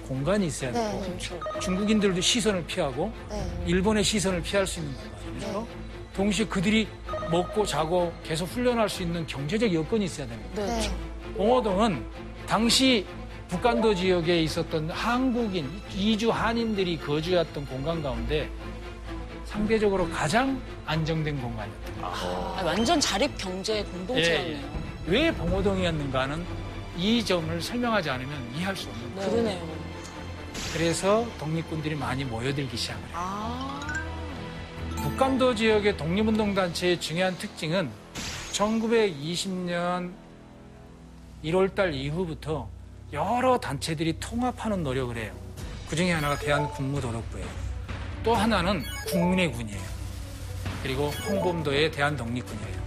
[0.07, 1.59] 공간이 있어야 되고, 네.
[1.59, 3.45] 중국인들도 시선을 피하고, 네.
[3.65, 5.67] 일본의 시선을 피할 수 있는 공간이죠.
[6.15, 6.87] 동시에 그들이
[7.29, 10.65] 먹고 자고 계속 훈련할 수 있는 경제적 여건이 있어야 됩니다.
[10.65, 10.91] 네.
[11.35, 12.03] 봉오동은
[12.47, 13.05] 당시
[13.49, 18.49] 북간도 지역에 있었던 한국인, 이주 한인들이 거주했던 공간 가운데
[19.45, 21.91] 상대적으로 가장 안정된 공간이었다.
[22.01, 24.59] 아, 완전 자립 경제 공동체였네요.
[25.05, 26.45] 왜 봉오동이었는가는
[26.97, 29.31] 이 점을 설명하지 않으면 이해할 수 없는 거예요.
[29.31, 29.76] 그러네요.
[30.77, 33.11] 그래서 독립군들이 많이 모여들기 시작을 해요.
[33.15, 33.93] 아.
[34.97, 37.89] 북간도 지역의 독립운동단체의 중요한 특징은
[38.51, 40.11] 1920년
[41.43, 42.69] 1월달 이후부터
[43.11, 45.33] 여러 단체들이 통합하는 노력을 해요.
[45.89, 47.47] 그 중에 하나가 대한국무도덕부예요.
[48.23, 49.81] 또 하나는 국민의군이에요.
[50.83, 52.77] 그리고 홍범도의 대한독립군이에요.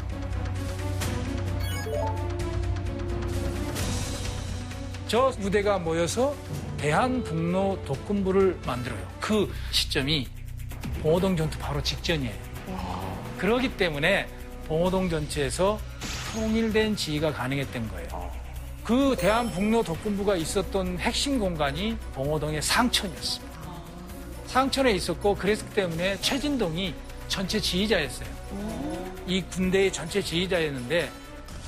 [5.08, 6.36] 저 무대가 모여서
[6.80, 9.06] 대한북로 독군부를 만들어요.
[9.20, 10.26] 그 시점이
[11.02, 12.34] 봉오동 전투 바로 직전이에요.
[13.36, 14.26] 그러기 때문에
[14.66, 15.78] 봉오동 전체에서
[16.32, 18.30] 통일된 지휘가 가능했던 거예요.
[18.82, 23.60] 그 대한북로 독군부가 있었던 핵심 공간이 봉오동의 상천이었습니다.
[24.46, 26.94] 상천에 있었고 그랬기 때문에 최진동이
[27.28, 28.28] 전체 지휘자였어요.
[29.26, 31.10] 이 군대의 전체 지휘자였는데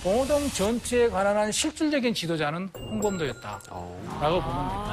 [0.03, 4.91] 봉오동 전투에 관한 한 실질적인 지도자는 홍범도였다라고 보면 됩니다.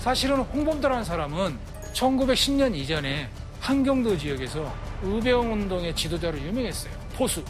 [0.00, 1.58] 사실은 홍범도라는 사람은
[1.92, 3.28] 1910년 이전에
[3.60, 6.92] 한경도 지역에서 의병 운동의 지도자로 유명했어요.
[7.14, 7.44] 포수,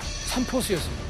[0.00, 1.08] 삼포수였습니다.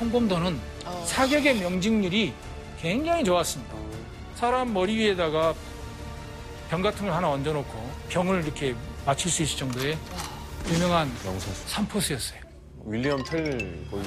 [0.00, 0.60] 홍범도는
[1.06, 2.32] 사격의 명중률이
[2.80, 3.74] 굉장히 좋았습니다.
[4.36, 5.54] 사람 머리 위에다가
[6.70, 8.74] 병 같은 걸 하나 얹어놓고 병을 이렇게
[9.04, 9.96] 맞출 수 있을 정도의
[10.72, 11.68] 유명한 명사수.
[11.68, 12.40] 삼포수였어요.
[12.86, 14.02] 윌리엄 텔 거의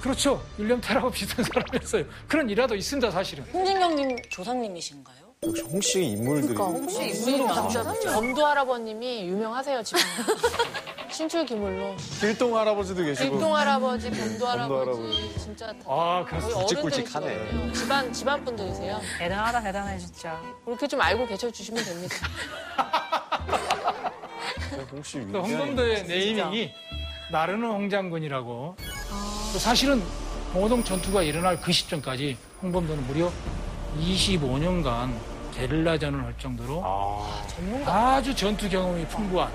[0.00, 0.44] 그렇죠.
[0.58, 2.04] 윌리엄 테라고 비슷한 사람이었어요.
[2.26, 3.44] 그런 일화도 있습니다, 사실은.
[3.52, 5.16] 홍진경님 조상님이신가요?
[5.44, 7.82] 역시 홍 씨의 인물들이 혹시 인물이 나오죠?
[8.12, 10.00] 범도 할아버님이 유명하세요, 지금.
[11.12, 11.94] 신출 기물로.
[12.20, 15.38] 길동 할아버지도 계시고 길동 할아버지, 범도 할아버지, 할아버지.
[15.38, 16.58] 진짜 다 아, 거의 그렇습니다.
[16.60, 17.72] 어른들이시거든요.
[17.72, 19.00] 집안 집안 분들이세요.
[19.18, 20.40] 대단하다, 대단해, 진짜.
[20.64, 22.16] 그렇게 좀 알고 계셔 주시면 됩니다.
[24.92, 26.72] 홍씨또 위대한 홍범도의 네이밍이
[27.30, 28.76] 나르는 홍장군이라고.
[29.52, 30.02] 또 사실은
[30.52, 33.30] 봉오동 전투가 일어날 그 시점까지 홍범도는 무려
[33.98, 35.14] 25년간
[35.54, 36.82] 게릴라전을 할 정도로
[37.86, 38.20] 아...
[38.22, 39.52] 주 전투 경험이 풍부한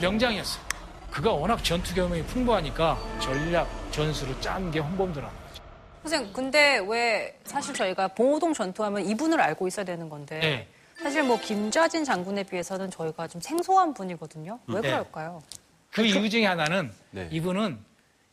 [0.00, 0.69] 명장이었어요.
[1.10, 5.62] 그가 워낙 전투 경험이 풍부하니까 전략, 전술을 짠 게 홍범도라는 거죠.
[6.02, 10.68] 선생님, 근데 왜 사실 저희가 봉오동 전투하면 이분을 알고 있어야 되는 건데 네.
[11.02, 14.60] 사실 뭐 김좌진 장군에 비해서는 저희가 좀 생소한 분이거든요.
[14.68, 14.88] 왜 네.
[14.90, 15.42] 그럴까요?
[15.90, 17.28] 그 이유 중에 하나는 네.
[17.32, 17.78] 이분은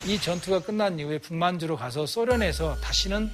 [0.04, 3.28] 이 전투가 끝난 이후에 북만주로 가서 소련에서 다시는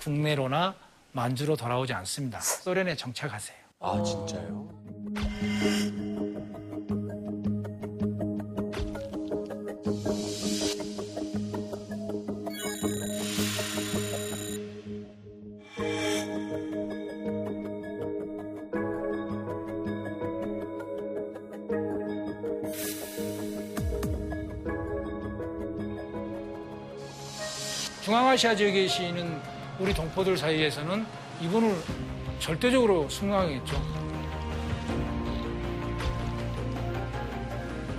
[0.00, 0.74] 국내로나
[1.12, 2.40] 만주로 돌아오지 않습니다.
[2.40, 3.56] 소련에 정착하세요.
[3.80, 4.68] 아, 진짜요?
[28.42, 29.40] 아시아 지역에 계시는
[29.78, 31.06] 우리 동포들 사이에서는
[31.42, 31.76] 이분을
[32.40, 33.80] 절대적으로 숭앙했죠.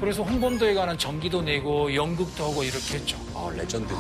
[0.02, 3.18] 그래서 홍범도에 관한 전기도 내고 연극도 하고 이렇게 했죠.
[3.34, 4.00] 아, 레전드네.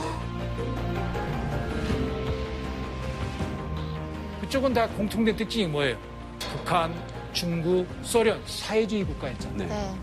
[4.41, 5.97] 그쪽은 다 공통된 특징이 뭐예요?
[6.39, 6.93] 북한,
[7.31, 9.69] 중국, 소련 사회주의 국가였잖아요.
[9.69, 9.95] 네.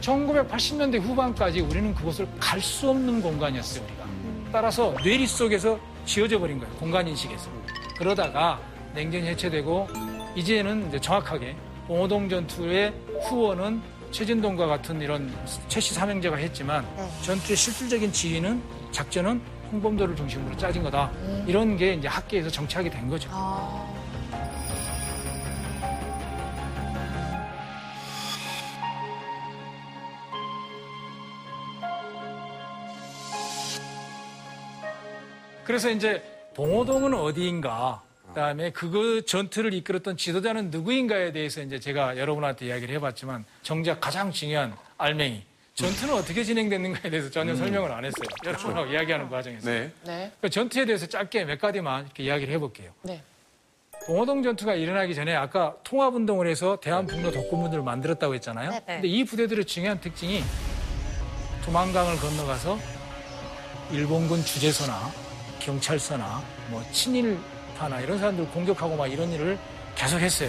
[0.00, 4.05] 1980년대 후반까지 우리는 그곳을 갈 수 없는 공간이었어요, 우리가.
[4.56, 7.50] 따라서 뇌리 속에서 지어져 버린 거예요, 공간 인식에서.
[7.98, 8.58] 그러다가
[8.94, 9.86] 냉전이 해체되고
[10.34, 11.54] 이제는 이제 정확하게
[11.86, 12.94] 봉오동 전투의
[13.28, 15.30] 후원은 최진동과 같은 이런
[15.68, 17.06] 최씨 삼형제가 했지만 네.
[17.20, 19.42] 전투의 실질적인 지휘는 작전은
[19.72, 21.12] 홍범도를 중심으로 짜진 거다.
[21.46, 23.28] 이런 게 이제 학계에서 정착이 된 거죠.
[23.32, 23.65] 아,
[35.76, 36.22] 그래서 이제
[36.54, 44.00] 봉오동은 어디인가, 그다음에 그 전투를 이끌었던 지도자는 누구인가에 대해서 이제 제가 여러분한테 이야기를 해봤지만 정작
[44.00, 48.26] 가장 중요한 알맹이 전투는 어떻게 진행됐는가에 대해서 전혀 설명을 안 했어요.
[48.46, 49.70] 여러분하고 이야기하는 과정에서.
[49.70, 49.92] 네.
[50.06, 52.92] 네, 그 전투에 대해서 짧게 몇 가지만 이렇게 이야기를 해볼게요.
[53.02, 53.22] 네.
[54.06, 58.70] 봉오동 전투가 일어나기 전에 아까 통합운동을 해서 대한북로 독군부대를 만들었다고 했잖아요.
[58.70, 58.82] 네.
[58.86, 60.42] 근데 이 부대들의 중요한 특징이
[61.64, 62.78] 두만강을 건너가서
[63.92, 65.25] 일본군 주재소나
[65.66, 69.58] 경찰서나 뭐 친일파나 이런 사람들 공격하고 막 이런 일을
[69.96, 70.48] 계속 했어요.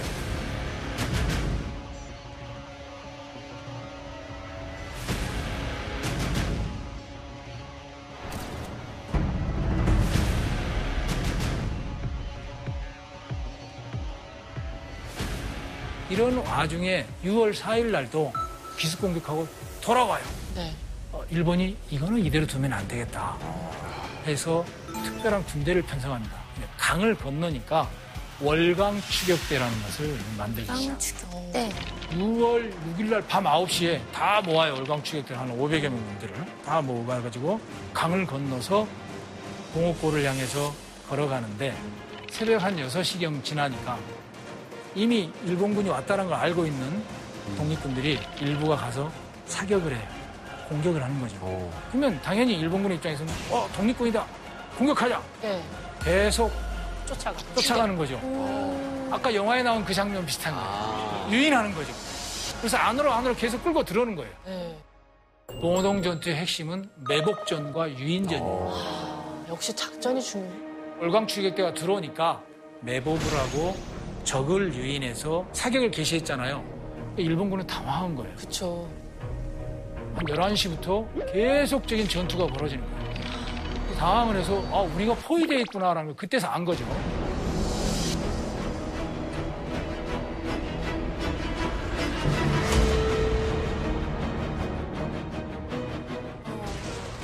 [16.12, 18.32] 이런 와중에 6월 4일 날도
[18.78, 19.48] 기습 공격하고
[19.82, 20.24] 돌아와요.
[20.56, 20.74] 네.
[21.12, 23.36] 어, 일본이 이거는 이대로 두면 안 되겠다
[24.28, 24.66] 해서
[25.04, 26.36] 특별한 군대를 편성합니다.
[26.78, 27.88] 강을 건너니까
[28.40, 31.28] 월강 추격대라는 것을 만들기 시작합니다.
[31.54, 31.70] 네.
[32.12, 34.74] 6월 6일 날 밤 9시에 다 모아요.
[34.74, 36.34] 월강 추격대 한 500여 명들을
[36.66, 37.60] 다 모아가지고
[37.94, 38.88] 강을 건너서
[39.74, 40.74] 공옥고를 향해서
[41.10, 41.76] 걸어가는데
[42.30, 43.98] 새벽 한 6시경 지나니까
[44.96, 47.04] 이미 일본군이 왔다는 걸 알고 있는
[47.58, 49.12] 독립군들이 일부가 가서
[49.46, 50.08] 사격을 해요.
[50.70, 51.72] 공격을 하는 거죠.
[51.90, 54.26] 그러면 당연히 일본군 입장에서는 어 독립군이다
[54.78, 55.64] 공격하자 네.
[56.04, 56.52] 계속
[57.06, 57.38] 쫓아가.
[57.56, 58.20] 쫓아가는 거죠.
[59.12, 61.28] 아까 영화에 나온 그 장면 비슷한 거예요.
[61.32, 61.94] 유인하는 거죠.
[62.60, 64.32] 그래서 안으로 안으로 계속 끌고 들어오는 거예요.
[64.46, 64.78] 네.
[65.62, 68.70] 봉오동 전투의 핵심은 매복전과 유인전이에요.
[68.74, 70.52] 아, 역시 작전이 중요해.
[71.00, 72.42] 월광 추격대가 들어오니까
[72.82, 73.76] 매복을 하고
[74.26, 76.64] 적을 유인해서 사격을 개시했잖아요.
[77.16, 78.36] 일본군은 당황한 거예요.
[78.36, 78.88] 그쵸.
[78.90, 79.07] 한
[80.26, 82.98] 11시부터 계속적인 전투가 벌어지는 거예요.
[83.98, 86.86] 당황을 해서 아 우리가 포위되어 있구나라는 걸 그때서 안 거죠.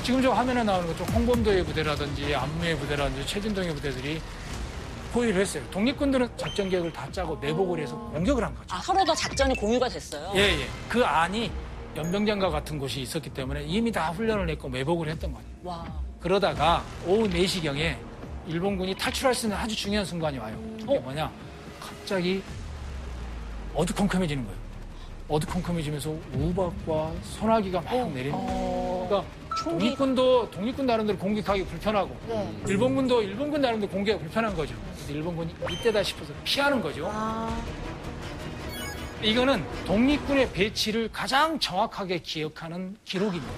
[0.03, 4.21] 지금 저 화면에 나오는 것좀 홍범도의 부대라든지 안무의 부대라든지 최진동의 부대들이
[5.13, 5.63] 포위를 했어요.
[5.71, 8.75] 독립군들은 작전 계획을 다 짜고 내복을 해서 공격을 한 거죠.
[8.75, 10.31] 아, 서로 다 작전이 공유가 됐어요.
[10.35, 10.67] 예, 예.
[10.89, 11.49] 그 안이
[11.95, 15.47] 연병장과 같은 곳이 있었기 때문에 이미 다 훈련을 했고 매복을 했던 거예요.
[15.63, 15.85] 와.
[16.19, 17.95] 그러다가 오후 4시경에
[18.47, 20.57] 일본군이 탈출할 수 있는 아주 중요한 순간이 와요.
[20.79, 21.31] 그게 뭐냐?
[21.79, 22.41] 갑자기
[23.75, 24.57] 어두컴컴해지는 거예요.
[25.27, 29.07] 어두컴컴해지면서 우박과 소나기가 막 내리는 거예요.
[29.07, 29.29] 그러니까
[29.63, 32.53] 독립군도 독립군 나름대로 공격하기 불편하고 네.
[32.67, 34.75] 일본군도 일본군 나름대로 공격이 불편한 거죠.
[35.07, 37.09] 일본군이 이때다 싶어서 피하는 거죠.
[39.23, 43.53] 이거는 독립군의 배치를 가장 정확하게 기억하는 기록입니다.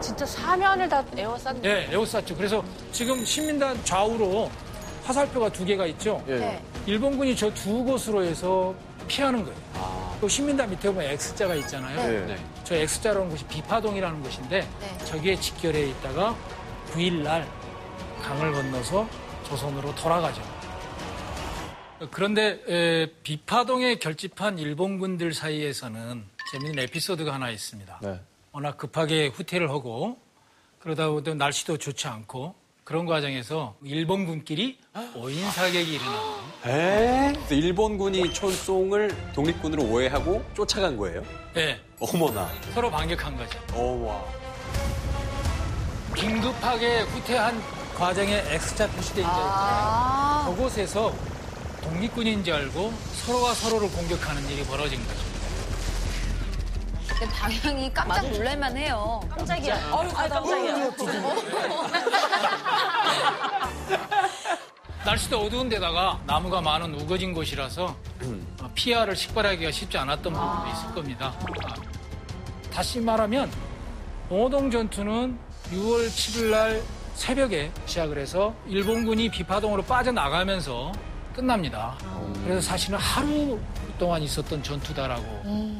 [0.00, 1.60] 진짜 사면을 다 에워쌌네.
[1.60, 2.34] 네, 에워쌌죠.
[2.36, 4.50] 그래서 지금 신민단 좌우로
[5.04, 6.22] 화살표가 두 개가 있죠.
[6.28, 6.36] 예.
[6.38, 6.62] 네.
[6.86, 8.74] 일본군이 저 두 곳으로 해서
[9.08, 9.58] 피하는 거예요.
[10.20, 12.26] 또 신민단 밑에 보면 X자가 있잖아요.
[12.26, 12.36] 네.
[12.64, 15.04] 저 X자라는 곳이 비파동이라는 곳인데 네.
[15.04, 16.34] 저기에 직결해 있다가
[16.92, 17.46] 9일 날
[18.22, 19.08] 강을 건너서
[19.44, 20.42] 조선으로 돌아가죠.
[22.10, 28.00] 그런데 에, 비파동에 결집한 일본군들 사이에서는 재미있는 에피소드가 하나 있습니다.
[28.02, 28.20] 네.
[28.52, 30.18] 워낙 급하게 후퇴를 하고
[30.78, 34.78] 그러다 보니 날씨도 좋지 않고 그런 과정에서 일본군끼리
[35.14, 36.40] 오인 사격이 일어나요.
[36.66, 37.32] 에?
[37.50, 41.22] 일본군이 총송을 독립군으로 오해하고 쫓아간 거예요?
[41.54, 42.48] 네, 어머나.
[42.74, 43.58] 서로 반격한 거죠.
[43.74, 44.39] 어와.
[46.20, 47.62] 긴급하게 후퇴한
[47.96, 50.54] 과정에 X자 표시된 자 있잖아요.
[50.54, 51.14] 그곳에서
[51.82, 52.92] 독립군인지 알고
[53.24, 55.20] 서로가 서로를 공격하는 일이 벌어진 거죠.
[57.08, 59.20] 근데 방향이 깜짝 놀랄만 해요.
[59.30, 59.74] 깜짝이야.
[59.76, 60.90] 아, 깜짝이야.
[65.04, 67.96] 날씨도 어두운 데다가 나무가 많은 우거진 곳이라서
[68.60, 71.32] 어, 피하를 식발하기가 쉽지 않았던 부분도 있을 겁니다.
[71.64, 71.74] 아,
[72.70, 73.50] 다시 말하면
[74.28, 76.82] 봉오동 전투는 6월 7일 날
[77.14, 80.92] 새벽에 시작을 해서 일본군이 비파동으로 빠져나가면서
[81.34, 81.96] 끝납니다.
[82.44, 83.58] 그래서 사실은 하루
[83.98, 85.22] 동안 있었던 전투다라고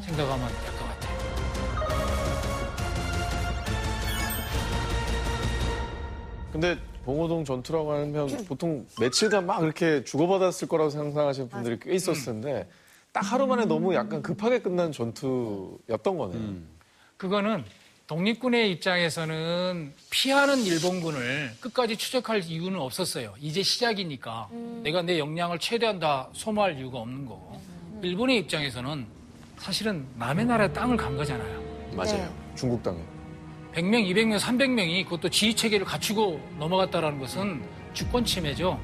[0.03, 1.21] 생각하면 될 것 같아요.
[6.51, 12.69] 근데 봉오동 전투라고 하면 보통 며칠간 막 이렇게 주고받았을 거라고 상상하시는 분들이 꽤 있었을 텐데
[13.11, 16.53] 딱 하루 만에 너무 약간 급하게 끝난 전투였던 거네요.
[17.17, 17.65] 그거는
[18.11, 23.33] 독립군의 입장에서는 피하는 일본군을 끝까지 추적할 이유는 없었어요.
[23.39, 24.49] 이제 시작이니까
[24.83, 27.61] 내가 내 역량을 최대한 다 소모할 이유가 없는 거고.
[28.03, 29.07] 일본의 입장에서는
[29.57, 31.63] 사실은 남의 나라에 땅을 간 거잖아요.
[31.93, 32.29] 맞아요.
[32.53, 32.99] 중국 땅에.
[33.75, 38.77] 100명, 200명, 300명이 그것도 지휘 체계를 갖추고 넘어갔다라는 것은 주권 침해죠.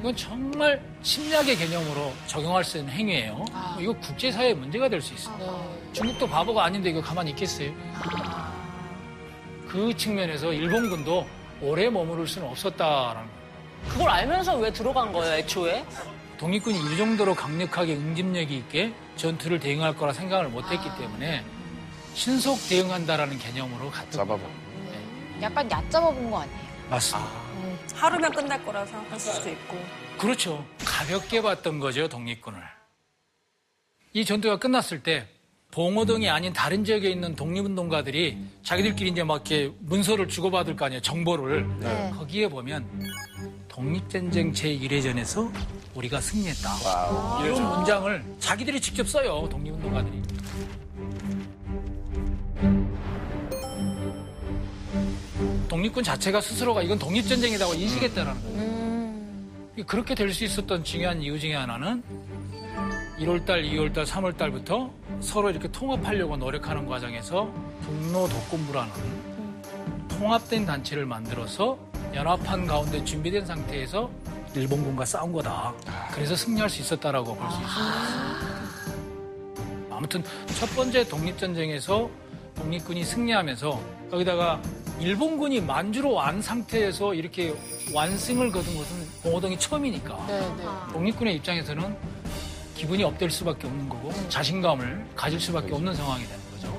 [0.00, 3.44] 이건 정말 침략의 개념으로 적용할 수 있는 행위예요.
[3.78, 5.78] 이거 국제사회의 문제가 될 수 있어요.
[5.92, 7.70] 중국도 바보가 아닌데 이거 가만히 있겠어요?
[9.70, 11.26] 그 측면에서 일본군도
[11.62, 13.40] 오래 머무를 수는 없었다라는 거예요.
[13.88, 15.84] 그걸 알면서 왜 들어간 거예요, 애초에?
[16.38, 21.44] 독립군이 이 정도로 강력하게 응집력이 있게 전투를 대응할 거라 생각을 못했기 때문에
[22.14, 24.42] 신속 대응한다라는 개념으로 갔던 잡아봐.
[24.42, 25.40] 거예요.
[25.42, 26.58] 약간 얕잡아 본 거 아니에요?
[26.90, 27.30] 맞습니다.
[27.94, 29.78] 하루면 끝날 거라 생각했을 수도 있고.
[30.18, 30.64] 그렇죠.
[30.84, 32.60] 가볍게 봤던 거죠, 독립군을.
[34.14, 35.28] 이 전투가 끝났을 때
[35.70, 41.66] 봉오동이 아닌 다른 지역에 있는 독립운동가들이 자기들끼리 이제 막 이렇게 문서를 주고받을 거 아니에요, 정보를.
[41.78, 42.10] 네.
[42.16, 42.84] 거기에 보면
[43.68, 45.50] 독립전쟁 제1회전에서
[45.94, 46.68] 우리가 승리했다.
[47.44, 50.22] 이런 문장을 자기들이 직접 써요, 독립운동가들이.
[55.68, 59.86] 독립군 자체가 스스로가 이건 독립전쟁이라고 인식했다라는 거예요.
[59.86, 62.02] 그렇게 될 수 있었던 중요한 이유 중에 하나는
[63.20, 64.90] 1월달, 2월달, 3월달부터
[65.20, 67.52] 서로 이렇게 통합하려고 노력하는 과정에서
[67.82, 68.90] 북로 독군부라는
[70.08, 71.78] 통합된 단체를 만들어서
[72.14, 74.10] 연합한 가운데 준비된 상태에서
[74.54, 75.74] 일본군과 싸운 거다.
[76.12, 78.60] 그래서 승리할 수 있었다라고 볼 수 있습니다.
[79.90, 80.24] 아무튼
[80.58, 82.08] 첫 번째 독립전쟁에서
[82.56, 83.80] 독립군이 승리하면서
[84.12, 84.60] 여기다가
[84.98, 87.54] 일본군이 만주로 완 상태에서 이렇게
[87.94, 90.64] 완승을 거둔 것은 봉호동이 처음이니까 네, 네.
[90.92, 91.96] 독립군의 입장에서는
[92.80, 96.74] 기분이 업될 수밖에 없는 거고 자신감을 가질 수밖에 없는 상황이 되는 거죠.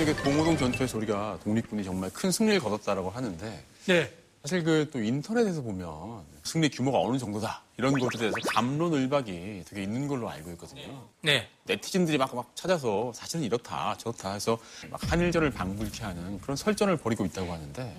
[0.00, 4.23] 이게 동호동 전투에서 우리가 독립군이 정말 큰 승리를 거뒀다라고 하는데 네.
[4.44, 10.06] 사실 그 또 인터넷에서 보면 승리 규모가 어느 정도다 이런 것들에 대해서 감론을박이 되게 있는
[10.06, 11.08] 걸로 알고 있거든요.
[11.22, 11.48] 네.
[11.64, 14.58] 네티즌들이 막, 막 찾아서 사실은 이렇다 저렇다 해서
[14.90, 17.96] 막 한일전을 방불케 하는 그런 설전을 벌이고 있다고 하는데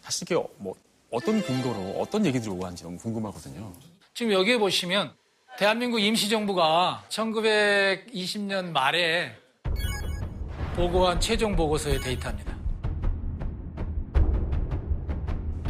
[0.00, 0.74] 사실 이게 뭐
[1.10, 3.70] 어떤 근거로 어떤 얘기들이 오고 하는지 너무 궁금하거든요.
[4.14, 5.12] 지금 여기에 보시면
[5.58, 9.36] 대한민국 임시정부가 1920년 말에
[10.74, 12.51] 보고한 최종 보고서의 데이터입니다.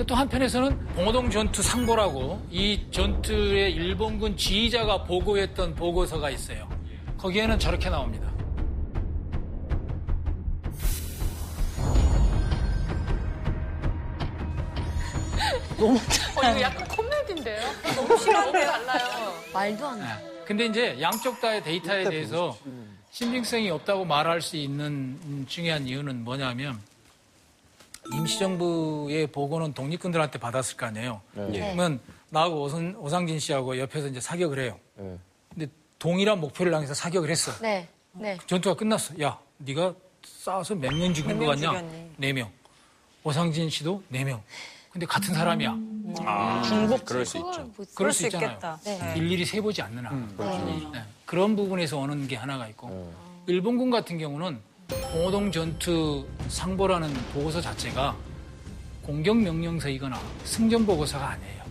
[0.06, 6.66] 또 한편에서는 봉호동 전투 상보라고 이 전투의 일본군 지휘자가 보고했던 보고서가 있어요.
[7.18, 8.32] 거기에는 저렇게 나옵니다.
[15.78, 17.60] 어, 이거 약간 코미디인데요?
[17.96, 18.70] 너무 심한데요?
[18.70, 19.34] 달라요.
[19.52, 20.04] 말도 안 돼.
[20.04, 20.44] 네.
[20.44, 22.56] 근데 이제 양쪽 다의 데이터에 대해서
[23.10, 24.84] 신빙성이 없다고 말할 수 있는
[25.24, 26.80] 음, 중요한 이유는 뭐냐면
[28.12, 31.20] 임시정부의 보고는 독립군들한테 받았을 거 아니에요.
[31.34, 31.60] 네.
[31.74, 32.00] 그러면
[32.30, 34.78] 나하고 오선, 오상진 씨하고 옆에서 이제 사격을 해요.
[34.96, 35.16] 네.
[35.50, 35.66] 근데
[35.98, 37.52] 동일한 목표를 향해서 사격을 했어.
[37.60, 38.36] 네, 네.
[38.46, 39.14] 전투가 끝났어.
[39.22, 39.94] 야, 네가
[40.24, 41.82] 싸워서 몇 명 죽인 거 같냐?
[42.16, 42.50] 네 명.
[43.24, 44.42] 오상진 씨도 네 명.
[44.90, 45.76] 근데 같은 사람이야.
[46.26, 47.70] 아, 중복 그럴 수 있죠.
[47.94, 48.58] 그럴 수 있잖아요.
[48.84, 49.14] 네.
[49.16, 50.12] 일일이 세보지 않는 한.
[50.14, 50.90] 음, 그렇죠.
[50.92, 51.02] 네.
[51.24, 53.12] 그런 부분에서 오는 게 하나가 있고
[53.46, 54.60] 일본군 같은 경우는
[55.12, 58.16] 봉호동 전투 상보라는 보고서 자체가
[59.02, 61.62] 공격 명령서이거나 승전 보고서가 아니에요.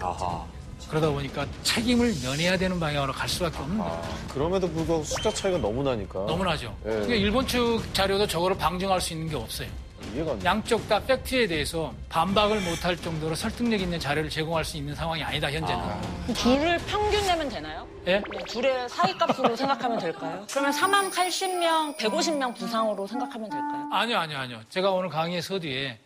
[0.00, 0.44] 아하.
[0.88, 3.92] 그러다 보니까 책임을 면해야 되는 방향으로 갈 수밖에 없는 거예요.
[3.92, 6.18] 아, 그럼에도 불구하고 숫자 차이가 너무 나니까.
[6.26, 6.76] 너무나죠.
[6.84, 6.90] 예.
[6.90, 9.68] 그러니까 일본 측 자료도 저거를 방증할 수 있는 게 없어요.
[10.14, 10.44] 이해가 안 돼.
[10.44, 15.50] 양쪽 다 팩트에 대해서 반박을 못할 정도로 설득력 있는 자료를 제공할 수 있는 상황이 아니다
[15.50, 16.34] 현재는.
[16.34, 17.86] 둘을 평균 내면 되나요?
[18.06, 18.18] 예?
[18.18, 20.44] 네, 둘의 사이값으로 생각하면 될까요?
[20.50, 23.88] 그러면 사망 80명, 150명 부상으로 생각하면 될까요?
[23.92, 24.60] 아니요, 아니요, 아니요.
[24.70, 25.98] 제가 오늘 강의 서두에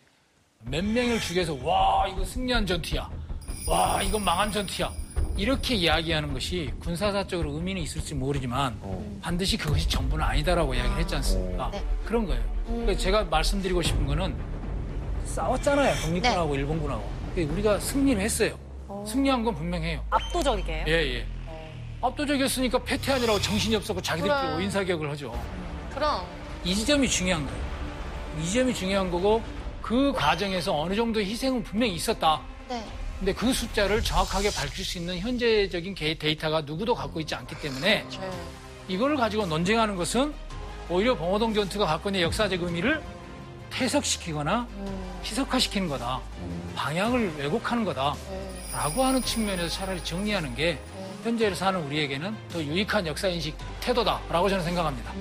[0.61, 3.09] 몇 명을 죽여서 와 이거 승리한 전투야,
[3.69, 4.91] 와 이건 망한 전투야
[5.37, 8.79] 이렇게 이야기하는 것이 군사사적으로 의미는 있을지 모르지만
[9.21, 11.71] 반드시 그것이 전부는 아니다라고 이야기를 했지 않습니까?
[11.73, 11.85] 네.
[12.05, 12.43] 그런 거예요.
[12.67, 14.37] 그러니까 제가 말씀드리고 싶은 거는
[15.27, 17.11] 싸웠잖아요, 독립군하고 일본군하고.
[17.35, 18.57] 근데 우리가 승리를 했어요.
[19.07, 20.05] 승리한 건 분명해요.
[20.11, 20.85] 압도적이게요?
[20.87, 21.27] 예, 예.
[22.01, 24.55] 압도적이었으니까 패퇴하느라고 정신이 없었고 자기들끼리.
[24.57, 25.35] 오인사격을 하죠.
[25.95, 26.25] 그럼.
[26.65, 27.61] 이 지점이 중요한 거예요.
[28.41, 29.43] 이 지점이 중요한 거고
[29.83, 32.41] 그 과정에서 어느 정도의 희생은 분명히 있었다.
[32.69, 32.85] 네.
[33.25, 38.05] 근데 그 숫자를 정확하게 밝힐 수 있는 현재적인 개- 데이터가 누구도 갖고 있지 않기 때문에
[38.07, 38.31] 네.
[38.87, 40.35] 이걸 가지고 논쟁하는 것은
[40.91, 43.03] 오히려 봉호동 전투가 갖고 있는 역사적 의미를
[43.71, 44.69] 퇴색시키거나
[45.25, 46.21] 희석화시키는 거다.
[46.77, 48.15] 방향을 왜곡하는 거다.
[48.75, 50.79] 라고 하는 측면에서 차라리 정리하는 게
[51.23, 55.13] 현재를 사는 우리에게는 더 유익한 역사인식 태도다라고 저는 생각합니다.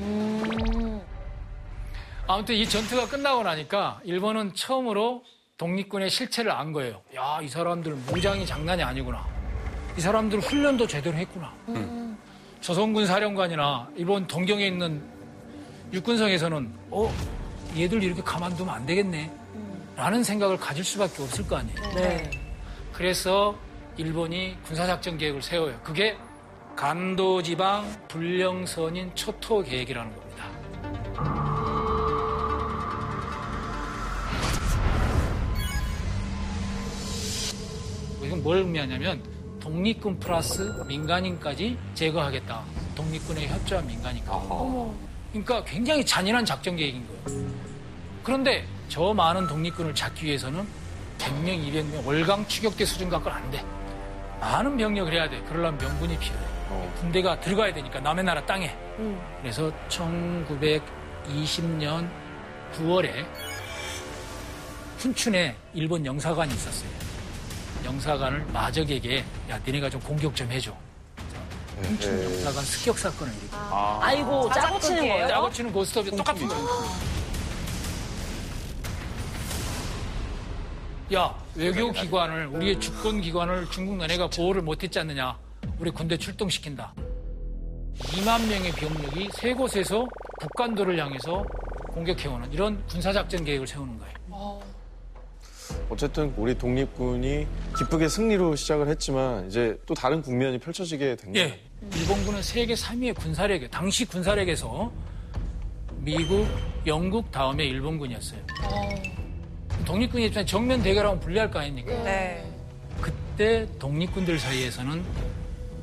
[2.27, 5.23] 아무튼 이 전투가 끝나고 나니까 일본은 처음으로
[5.57, 7.01] 독립군의 실체를 안 거예요.
[7.15, 9.25] 야, 이 사람들 무장이 장난이 아니구나.
[9.97, 11.53] 이 사람들 훈련도 제대로 했구나.
[12.61, 15.03] 조선군 사령관이나 일본 동경에 있는
[15.91, 17.13] 육군성에서는 어,
[17.77, 19.31] 얘들 이렇게 가만두면 안 되겠네.
[19.95, 21.79] 라는 생각을 가질 수밖에 없을 거 아니에요.
[21.93, 22.31] 네.
[22.91, 23.55] 그래서
[23.97, 25.79] 일본이 군사작전 계획을 세워요.
[25.83, 26.17] 그게
[26.75, 31.52] 간도지방 불령선인 초토 계획이라는 겁니다.
[38.33, 39.21] 이건 뭘 의미하냐면
[39.59, 42.63] 독립군 플러스 민간인까지 제거하겠다.
[42.95, 44.47] 독립군의 협조한 민간인까지.
[45.31, 47.47] 그러니까 굉장히 잔인한 작전 계획인 거예요.
[48.23, 50.65] 그런데 저 많은 독립군을 잡기 위해서는
[51.19, 53.63] 100명, 200명, 월강 추격대 수준 갖고는 안 돼.
[54.39, 55.39] 많은 병력을 해야 돼.
[55.43, 56.43] 그러려면 명분이 필요해.
[56.99, 58.75] 군대가 들어가야 되니까 남의 나라 땅에.
[59.41, 62.09] 그래서 1920년
[62.73, 63.11] 9월에
[64.97, 67.02] 훈춘에 일본 영사관이 있었어요.
[67.85, 70.75] 영사관을 마적에게 야 니네가 좀 공격 좀 해줘.
[71.81, 73.57] 훈춘 영사관 습격 사건을 일으켜.
[74.01, 75.27] 아이고, 짜고 치는 거예요?
[75.27, 76.67] 짜고 치는 고스톱이 똑같은 거예요.
[81.13, 85.37] 야 외교 기관을 우리의 주권 기관을 중국 너네가 보호를 못했지 않느냐?
[85.77, 86.93] 우리 군대 출동시킨다.
[87.99, 90.07] 2만 명의 병력이 세 곳에서
[90.41, 91.43] 북간도를 향해서
[91.89, 94.13] 공격해오는 이런 군사작전 계획을 세우는 거예요.
[95.89, 97.47] 어쨌든 우리 독립군이
[97.77, 101.47] 기쁘게 승리로 시작을 했지만 이제 또 다른 국면이 펼쳐지게 된 거예요.
[101.47, 101.59] 예.
[101.95, 104.91] 일본군은 세계 3위의 군사력에 당시 군사력에서
[105.97, 106.47] 미국,
[106.85, 108.39] 영국 다음에 일본군이었어요.
[109.85, 111.91] 독립군이 입장에 정면 대결하면 불리할 거 아닙니까?
[112.03, 112.45] 네.
[113.01, 115.03] 그때 독립군들 사이에서는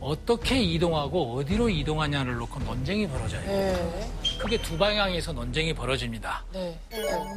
[0.00, 3.46] 어떻게 이동하고 어디로 이동하냐를 놓고 논쟁이 벌어져요.
[3.46, 4.10] 네.
[4.38, 6.44] 크게 두 방향에서 논쟁이 벌어집니다.
[6.52, 6.78] 네.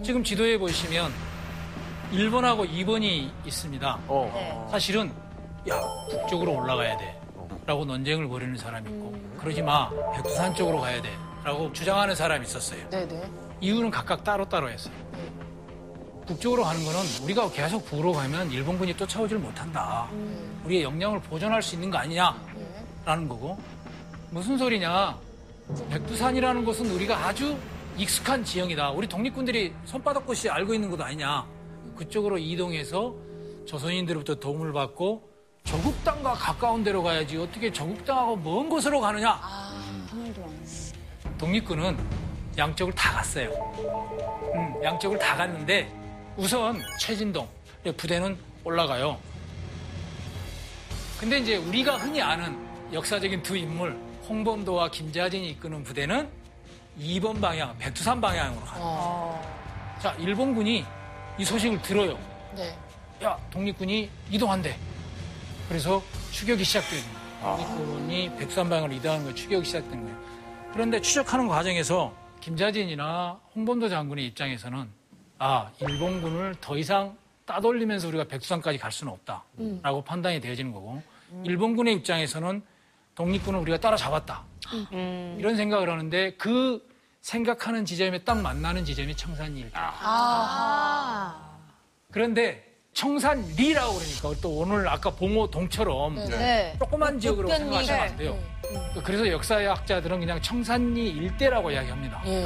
[0.04, 1.12] 지금 지도에 보시면
[2.12, 4.00] 1번하고 2번이 있습니다.
[4.08, 4.68] 어.
[4.72, 5.12] 사실은
[5.70, 5.80] 야
[6.10, 7.20] 북쪽으로 올라가야 돼
[7.66, 11.10] 라고 논쟁을 벌이는 사람이 있고 그러지 마 백두산 쪽으로 가야 돼
[11.44, 12.90] 라고 주장하는 사람이 있었어요.
[12.90, 13.24] 네네.
[13.62, 14.94] 이유는 각각 따로따로 했어요.
[16.28, 20.08] 북쪽으로 가는 거는 우리가 계속 북으로 가면 일본군이 쫓아오질 못한다.
[20.66, 23.58] 우리의 역량을 보존할 수 있는 거 아니냐라는 거고
[24.30, 25.18] 무슨 소리냐
[25.90, 27.58] 백두산이라는 곳은 우리가 아주
[27.98, 28.92] 익숙한 지형이다.
[28.92, 31.46] 우리 독립군들이 손바닥것이 알고 있는 곳 아니냐.
[31.96, 33.16] 그쪽으로 이동해서
[33.66, 35.30] 조선인들로부터 도움을 받고
[35.64, 39.40] 조국 땅과 가까운 데로 가야지 어떻게 조국 땅하고 먼 곳으로 가느냐.
[41.38, 41.98] 독립군은
[42.58, 43.50] 양쪽을 다 갔어요.
[44.54, 45.92] 음, 양쪽을 다 갔는데
[46.38, 47.48] 우선 최진동
[47.98, 49.18] 부대는 올라가요.
[51.20, 52.58] 근데 이제 우리가 흔히 아는
[52.92, 56.30] 역사적인 두 인물 홍범도와 김자진이 이끄는 부대는
[57.00, 59.42] 2번 방향, 백두산 방향으로 가요.
[60.00, 60.86] 자, 일본군이
[61.38, 62.18] 이 소식을 들어요.
[62.56, 62.76] 네.
[63.24, 64.76] 야, 독립군이 이동한대.
[65.68, 67.00] 그래서 추격이 시작된
[67.42, 67.58] 거예요.
[67.58, 69.36] 독립군이 백두산 방향으로 이동하는 거예요.
[69.36, 70.18] 추격이 시작된 거예요.
[70.74, 74.88] 그런데 추적하는 과정에서 김자진이나 홍범도 장군의 입장에서는
[75.40, 81.02] 아, 일본군을 더 이상 따돌리면서 우리가 백두산까지 갈 수는 없다라고 판단이 되어지는 거고
[81.44, 82.62] 일본군의 입장에서는
[83.16, 84.44] 독립군을 우리가 따라잡았다.
[85.38, 86.86] 이런 생각을 하는데 그
[87.24, 89.80] 생각하는 지점에 딱 만나는 지점이 청산리 일대.
[92.12, 92.64] 그런데
[92.94, 96.76] 청산리라고 그러니까 또 오늘 아까 봉호 동처럼 네.
[96.78, 97.48] 조그만 지역으로.
[97.48, 98.38] 생각하시면 안 돼요.
[99.04, 102.22] 그래서 역사학자들은 그냥 청산리 일대라고 이야기합니다.
[102.26, 102.46] 예.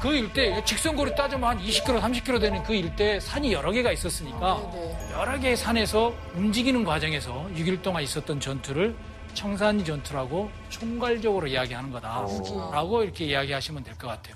[0.00, 5.08] 그 일대 직선거리 따지면 한 20km, 30km 되는 그 일대에 산이 여러 개가 있었으니까 네.
[5.12, 8.94] 여러 개의 산에서 움직이는 과정에서 6일 동안 있었던 전투를
[9.34, 14.34] 청산리 전투라고 총괄적으로 이야기하는 거다라고 이렇게 이야기하시면 될 것 같아요.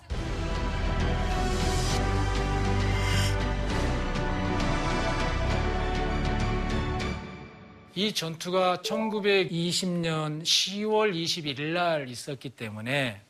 [7.95, 13.21] 이 전투가 1920년 10월 21일 날 있었기 때문에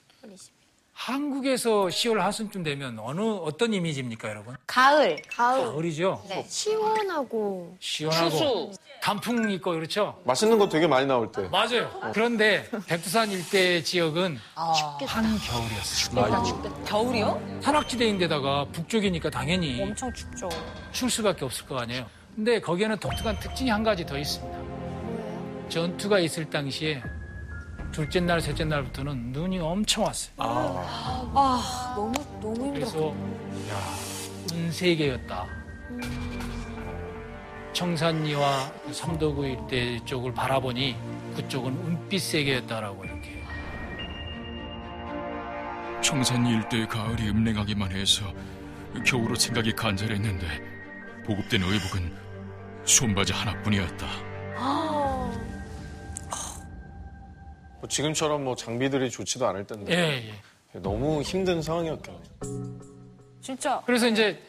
[0.98, 4.56] 한국에서 10월 하순쯤 되면 어느 어떤 이미지입니까, 여러분?
[4.66, 5.22] 가을.
[5.28, 5.64] 가을.
[5.64, 6.24] 가을이죠.
[6.28, 6.44] 네.
[6.48, 7.76] 시원하고.
[7.78, 10.20] 시원하고 단풍 있고 그렇죠.
[10.24, 11.48] 맛있는 거 되게 많이 나올 때.
[11.48, 11.88] 맞아요.
[12.12, 14.38] 그런데 백두산 일대 지역은
[15.06, 16.42] 한겨울이었어요.
[16.84, 17.60] 겨울이요?
[17.62, 20.48] 산악지대인데다가 북쪽이니까 당연히 엄청 춥죠.
[20.90, 22.06] 추울 수밖에 없을 거 아니에요.
[22.34, 24.58] 근데 거기에는 독특한 특징이 한 가지 더 있습니다.
[25.68, 27.02] 전투가 있을 당시에
[27.92, 30.34] 둘째 날, 셋째 날부터는 눈이 엄청 왔어요.
[30.38, 32.72] 아, 너무, 너무 힘들어.
[32.72, 33.08] 그래서
[33.70, 35.46] 야, 운세계였다.
[37.72, 40.96] 청산리와 삼도구 일대 쪽을 바라보니
[41.36, 43.38] 그쪽은 은빛 세계였다라고 이렇게.
[46.02, 48.32] 청산리 일대의 가을이 음랭하기만 해서
[49.04, 50.46] 겨우로 생각이 간절했는데
[51.26, 52.12] 보급된 의복은
[52.84, 54.06] 손바지 하나뿐이었다.
[57.80, 60.32] 뭐 지금처럼 뭐 장비들이 좋지도 않을 예, 텐데
[60.74, 60.78] 예.
[60.80, 62.22] 너무 힘든 상황이었겠네요.
[63.40, 63.82] 진짜.
[63.86, 64.40] 그래서 이제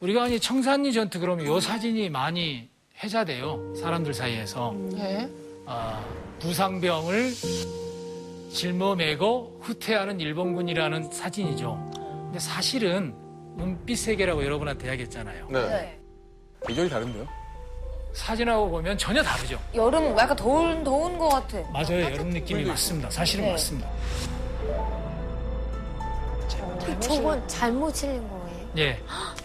[0.00, 2.68] 우리가 이 청산리 전투 그러면 요 사진이 많이
[3.02, 3.74] 회자돼요.
[3.74, 4.74] 사람들 사이에서.
[4.98, 5.28] 예.
[5.66, 6.04] 아,
[6.38, 7.32] 부상병을
[8.52, 11.90] 짊어매고 후퇴하는 일본군이라는 사진이죠.
[12.24, 13.14] 근데 사실은
[13.58, 15.48] 은빛 세계라고 여러분한테 이야기했잖아요.
[15.50, 15.98] 네.
[16.66, 17.26] 비주얼이 다른데요?
[18.16, 19.60] 사진하고 보면 전혀 다르죠.
[19.74, 21.58] 여름 약간 더운, 더운 것 같아.
[21.70, 22.00] 맞아요.
[22.02, 23.10] 여름 느낌이 맞습니다.
[23.10, 23.50] 사실은 네.
[23.52, 23.88] 맞습니다.
[27.00, 28.68] 저건 잘못 실린 거예요.
[28.78, 28.98] 예.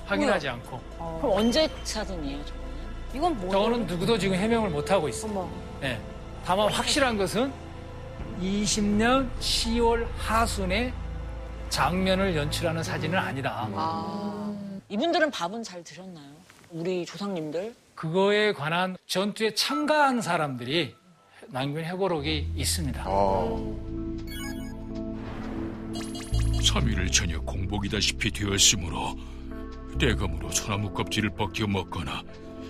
[0.06, 0.80] 확인하지 않고.
[1.20, 2.72] 그럼 언제 사진이에요, 저거는?
[3.14, 3.52] 이건 뭐예요?
[3.52, 5.32] 저거는 누구도 지금 해명을 못 하고 있어요.
[5.32, 5.50] 어머.
[5.84, 6.00] 예.
[6.46, 7.52] 다만 확실한 것은
[8.42, 10.94] 20년 10월 하순에
[11.70, 13.68] 장면을 연출하는 사진은 아니다.
[14.88, 16.32] 이분들은 밥은 잘 드셨나요?
[16.72, 17.76] 우리 조상님들?
[18.02, 20.96] 그거에 관한 전투에 참가한 사람들이
[21.50, 23.04] 남긴 회고록이 있습니다.
[23.06, 23.46] 아,
[25.94, 29.16] 3일을 저녁 공복이다시피 되었으므로
[30.00, 32.24] 떼감으로 소나무 껍질을 벗겨 먹거나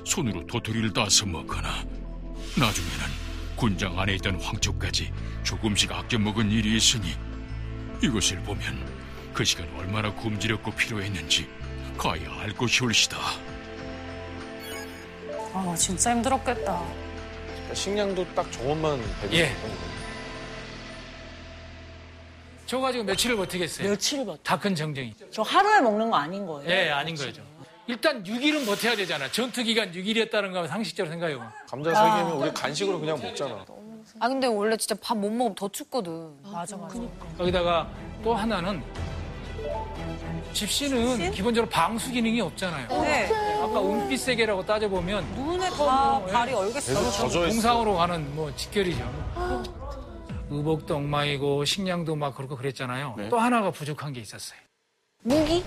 [0.03, 1.82] 손으로 도토리를 따서 먹거나
[2.59, 3.05] 나중에는
[3.55, 5.13] 군장 안에 있던 황초까지
[5.43, 7.13] 조금씩 아껴 먹은 일이 있으니
[8.03, 8.86] 이것을 보면
[9.34, 11.47] 그 시간 얼마나 굶주렸고 필요했는지
[11.97, 13.17] 가히 알 것이 올시다.
[15.54, 16.82] 아, 진짜 힘들었겠다.
[17.74, 19.52] 식량도 딱 저것만 배고 예.
[22.66, 23.89] 저 가지고 며칠을 버티겠어요.
[23.89, 24.39] 며칠 버텨.
[24.43, 25.14] 다 큰 정정이.
[25.32, 26.70] 저 하루에 먹는 거 아닌 거예요?
[26.70, 27.41] 예, 아닌 거죠.
[27.88, 29.30] 일단 6일은 버텨야 되잖아.
[29.32, 31.52] 전투 기간 6일이었다는 거 상식적으로 생각해요.
[31.68, 33.66] 감자 세 개면 우리 간식으로 그냥 먹잖아.
[34.20, 36.32] 아 근데 원래 진짜 밥 못 먹으면 더 춥거든.
[36.43, 36.95] 맞아, 맞아.
[37.38, 37.89] 거기다가
[38.24, 38.82] 또 하나는
[40.53, 42.88] 집시는 기본적으로 방수 기능이 없잖아요.
[43.01, 43.30] 네.
[43.61, 46.93] 아까 은빛 세계라고 따져보면 눈에 다 발이 얼겠어.
[46.93, 47.49] 계속 젖어 있어.
[47.49, 49.72] 동상으로 가는 뭐 직결이죠.
[50.49, 53.15] 의복도 엉망이고 식량도 막 그렇고 그랬잖아요.
[53.17, 53.30] 네.
[53.30, 54.59] 또 하나가 부족한 게 있었어요.
[55.24, 55.63] 무기?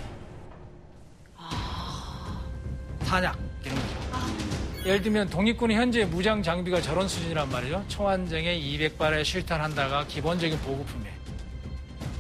[3.07, 3.95] 탄약 이런 거죠.
[4.85, 7.85] 예를 들면 독립군이 현재 무장 장비가 저런 수준이란 말이죠.
[7.89, 11.15] 총안정에 200발의 실탄 한 다가 기본적인 보급품이에요.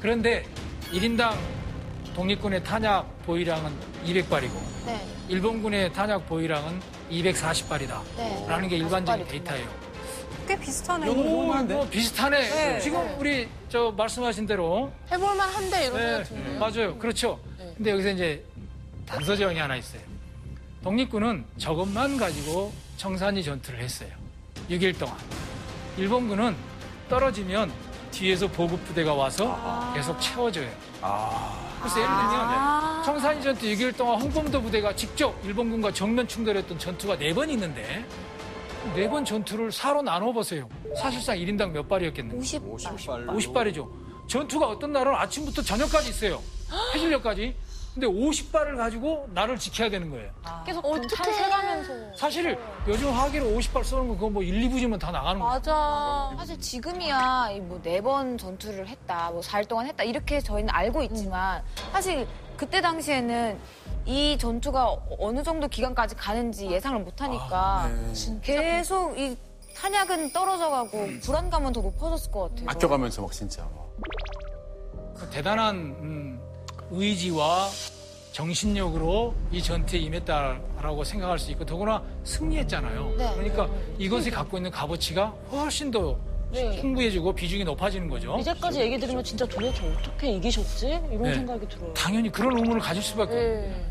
[0.00, 0.46] 그런데
[0.92, 1.36] 1인당
[2.14, 3.72] 독립군의 탄약 보유량은
[4.06, 4.52] 200발이고
[4.86, 5.06] 네.
[5.28, 9.68] 일본군의 탄약 보유량은 240발이다라는 게 일반적인 데이터예요.
[10.46, 11.12] 꽤 비슷하네요.
[11.14, 12.38] 뭐 비슷하네.
[12.38, 12.80] 네.
[12.80, 13.16] 지금 네.
[13.18, 16.24] 우리 저 말씀하신 대로 해볼만 한데 이런 네.
[16.24, 16.98] 생각 맞아요.
[16.98, 17.40] 그렇죠.
[17.58, 17.72] 네.
[17.76, 18.44] 근데 여기서 이제
[19.06, 20.02] 단서 조항이 하나 있어요.
[20.82, 24.10] 독립군은 저것만 가지고 청산리 전투를 했어요.
[24.70, 25.16] 6일 동안.
[25.96, 26.54] 일본군은
[27.08, 27.72] 떨어지면
[28.10, 29.92] 뒤에서 보급부대가 와서 아.
[29.96, 30.70] 계속 채워줘요.
[31.00, 31.63] 아.
[31.84, 32.06] 그 19세는요.
[32.06, 33.04] 아 네.
[33.04, 38.04] 청산이 전투 6일 동안 홍범도 부대가 직접 일본군과 정면 충돌했던 전투가 4번 있는데
[38.94, 40.68] 4번 전투를 사로 나눠보세요.
[40.96, 42.42] 사실상 1인당 몇 발이었겠는가.
[42.42, 43.26] 50발.
[43.26, 43.88] 50발이죠.
[44.26, 46.40] 전투가 어떤 날은 아침부터 저녁까지 있어요.
[46.94, 47.54] 해질녘까지.
[47.94, 50.28] 근데 50발을 가지고 나를 지켜야 되는 거예요.
[50.66, 52.16] 계속 어떻게 세가면서.
[52.16, 55.52] 사실 요즘 화기로 50발 쏘는 거 그거 뭐 1, 2부지면 다 나가는 거예요.
[55.54, 56.34] 맞아.
[56.36, 61.62] 사실 지금이야 뭐 네 번 전투를 했다, 뭐 4일 동안 했다 이렇게 저희는 알고 있지만
[61.92, 62.26] 사실
[62.56, 63.58] 그때 당시에는
[64.06, 67.88] 이 전투가 어느 정도 기간까지 가는지 예상을 못 하니까
[68.42, 69.36] 계속 이
[69.76, 72.66] 탄약은 떨어져가고 불안감은 더 높아졌을 것 같아요.
[72.70, 73.68] 아껴가면서 막 진짜.
[75.16, 76.40] 그 대단한 음,
[76.90, 77.68] 의지와
[78.32, 83.14] 정신력으로 이 전투에 임했다라고 생각할 수 있고 더구나 승리했잖아요.
[83.16, 83.30] 네.
[83.34, 83.68] 그러니까
[83.98, 86.18] 이것이 갖고 있는 값어치가 훨씬 더
[86.80, 88.36] 풍부해지고 비중이 높아지는 거죠.
[88.38, 90.86] 이제까지 얘기 들으면 진짜 도대체 어떻게 이기셨지?
[90.86, 91.34] 이런 네.
[91.34, 91.92] 생각이 들어요.
[91.94, 93.60] 당연히 그런 의문을 가질 수밖에 없어요.
[93.60, 93.90] 네.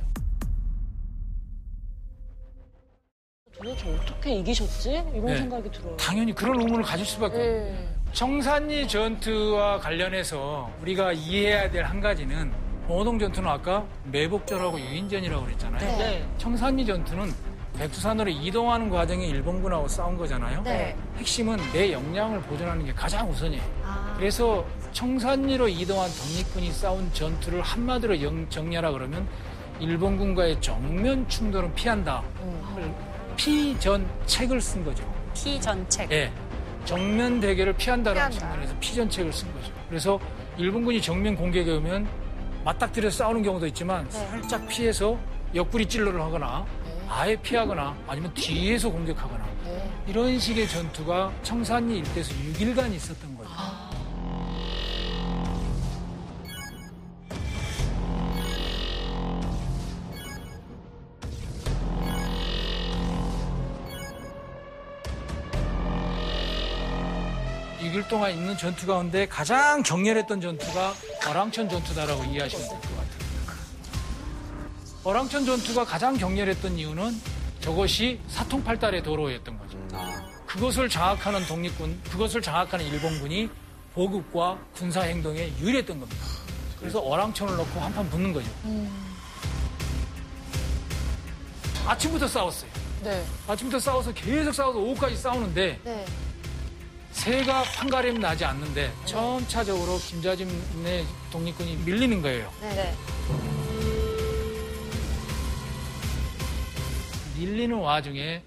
[3.57, 4.89] 도대체 어떻게 이기셨지?
[4.91, 5.37] 이런 네.
[5.37, 5.95] 생각이 들어요.
[5.97, 7.63] 당연히 그런 의문을 가질 수밖에 없어요.
[7.63, 7.89] 네.
[8.13, 12.51] 청산리 전투와 관련해서 우리가 이해해야 될 한 가지는
[12.87, 15.97] 봉오동 전투는 아까 매복전하고 유인전이라고 그랬잖아요.
[15.97, 16.27] 네.
[16.37, 17.31] 청산리 전투는
[17.77, 20.61] 백두산으로 이동하는 과정에 일본군하고 싸운 거잖아요.
[20.63, 20.95] 네.
[21.17, 23.63] 핵심은 내 역량을 보존하는 게 가장 우선이에요.
[24.17, 29.27] 그래서 청산리로 이동한 독립군이 싸운 전투를 한마디로 영- 정리하라 그러면
[29.79, 32.21] 일본군과의 정면 충돌은 피한다.
[33.37, 35.03] 피전책을 쓴 거죠.
[35.33, 36.11] 피전책.
[36.11, 36.31] 예.
[36.85, 38.37] 정면 대결을 피한다는 피한다.
[38.37, 39.71] 측면에서 피전책을 쓴 거죠.
[39.89, 40.19] 그래서
[40.57, 42.07] 일본군이 정면 공격에 오면
[42.63, 45.17] 맞닥뜨려서 싸우는 경우도 있지만 살짝 피해서
[45.53, 46.65] 옆구리 찔러를 하거나
[47.09, 49.43] 아예 피하거나 아니면 뒤에서 공격하거나
[50.07, 53.32] 이런 식의 전투가 청산리 일대에서 6일간 있었던
[68.13, 70.93] 동안 있는 전투 가운데 가장 격렬했던 전투가
[71.27, 73.23] 어랑천 전투다라고 이해하시면 될 것 같아요.
[75.03, 77.19] 어랑천 전투가 가장 격렬했던 이유는
[77.59, 79.79] 저것이 사통팔달의 도로였던 거죠.
[80.45, 83.49] 그것을 장악하는 독립군, 그것을 장악하는 일본군이
[83.95, 86.23] 보급과 군사 행동에 유리했던 겁니다.
[86.79, 88.47] 그래서 어랑천을 넣고 한판 붙는 거죠.
[91.87, 92.69] 아침부터 싸웠어요.
[93.03, 93.25] 네.
[93.47, 96.05] 아침부터 싸워서 계속 싸워서 오후까지 싸우는데 네.
[97.13, 102.51] 새가 판가름 나지 않는데 점차적으로 김자진의 독립군이 밀리는 거예요.
[102.61, 102.93] 네.
[107.37, 108.43] 밀리는 와중에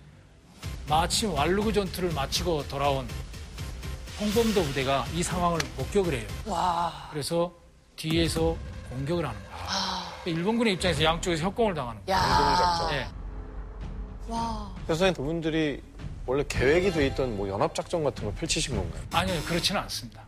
[0.89, 3.09] 마침 완루구 전투를 마치고 돌아온
[4.21, 6.27] 홍범도 부대가 이 상황을 목격을 해요.
[7.11, 7.53] 그래서
[7.97, 8.57] 뒤에서
[8.91, 9.57] 공격을 하는 거예요.
[10.27, 12.21] 일본군의 입장에서 양쪽에서 협공을 당하는 거예요.
[12.21, 12.89] 야.
[12.93, 13.07] 예.
[14.27, 15.83] 그래서 선생님 그분들이
[16.27, 19.03] 원래 계획이 돼 있던 뭐 연합작전 같은 걸 펼치신 건가요?
[19.12, 20.22] 아니요, 그렇지는 않습니다.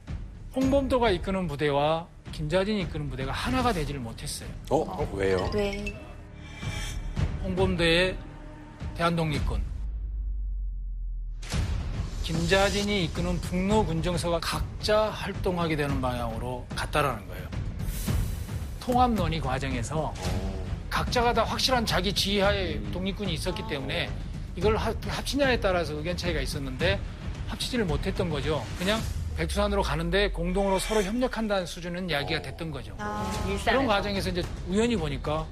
[0.55, 4.49] 홍범도가 이끄는 부대와 김자진이 이끄는 부대가 하나가 되지를 못했어요.
[4.71, 4.77] 어?
[4.77, 5.51] 어, 왜요?
[5.55, 5.95] 왜?
[7.43, 8.17] 홍범도의
[8.97, 9.63] 대한독립군,
[12.23, 17.49] 김자진이 이끄는 북로 군정서가 각자 활동하게 되는 방향으로 갔다라는 거예요.
[18.81, 20.13] 통합 논의 과정에서
[20.91, 24.11] 각자가 다 확실한 자기 지휘하에 독립군이 있었기 때문에
[24.59, 26.99] 이걸 하- 합치냐에 따라서 의견 차이가 있었는데
[27.47, 28.65] 합치지를 못했던 거죠.
[28.77, 29.01] 그냥
[29.37, 32.93] 백두산으로 가는데 공동으로 서로 협력한다는 수준은 이야기가 됐던 거죠.
[33.65, 35.47] 그런 과정에서 이제 우연히 보니까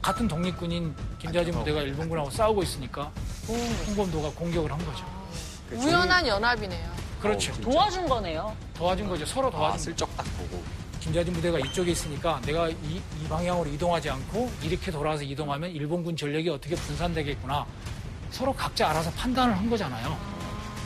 [0.00, 3.12] 같은 독립군인 김자진 부대가 일본군하고 싸우고 있으니까
[3.86, 5.04] 홍범도가 공격을 한 거죠.
[5.72, 6.90] 우연한 연합이네요.
[7.20, 7.52] 그렇죠.
[7.60, 8.56] 도와준 거네요.
[8.74, 9.26] 도와준 거죠.
[9.26, 9.84] 서로 아, 도와준 거죠.
[9.84, 10.62] 슬쩍 딱 보고.
[11.00, 12.74] 김좌진 부대가 이쪽에 있으니까 내가 이,
[13.22, 17.66] 이 방향으로 이동하지 않고 이렇게 돌아서 이동하면 일본군 전력이 어떻게 분산되겠구나.
[18.30, 20.16] 서로 각자 알아서 판단을 한 거잖아요.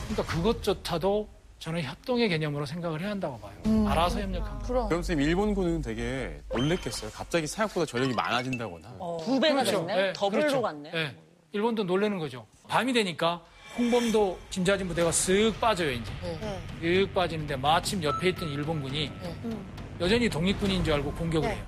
[0.07, 1.29] 그러니까 그것조차도
[1.59, 3.87] 저는 협동의 개념으로 생각을 해야 한다고 봐요.
[3.87, 4.65] 알아서 협력한 거.
[4.65, 4.89] 그럼.
[4.89, 7.11] 그럼 선생님 일본군은 되게 놀랬겠어요.
[7.11, 8.97] 갑자기 생각보다 전력이 많아진다거나.
[9.23, 9.85] 두 배나 그렇죠.
[9.87, 10.07] 됐네.
[10.09, 10.61] 예, 더블로 그렇죠.
[10.61, 10.91] 갔네.
[10.93, 11.15] 예.
[11.53, 12.45] 일본도 놀라는 거죠.
[12.67, 13.41] 밤이 되니까
[13.77, 16.11] 홍범도 김좌진 부대가 쓱 빠져요, 이제.
[16.21, 16.61] 네.
[16.81, 19.57] 쓱 빠지는데 마침 옆에 있던 일본군이 네.
[20.01, 21.55] 여전히 독립군인 줄 알고 공격을 네.
[21.55, 21.65] 해요.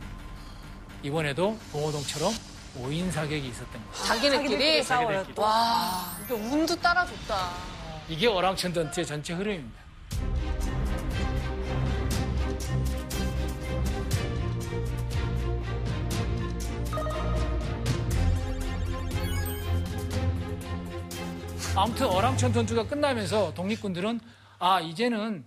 [1.03, 2.34] 이번에도 봉호동처럼
[2.84, 4.05] 5인 사격이 있었던 거예요.
[4.05, 5.17] 자기네끼리 싸워요.
[5.19, 5.41] 자기네끼리.
[5.41, 7.49] 와, 이게 운도 따라줬다.
[8.09, 9.78] 이게 어랑천 전투의 전체 흐름입니다.
[21.75, 24.19] 아무튼 어랑천 전투가 끝나면서 독립군들은
[24.57, 25.45] 아 이제는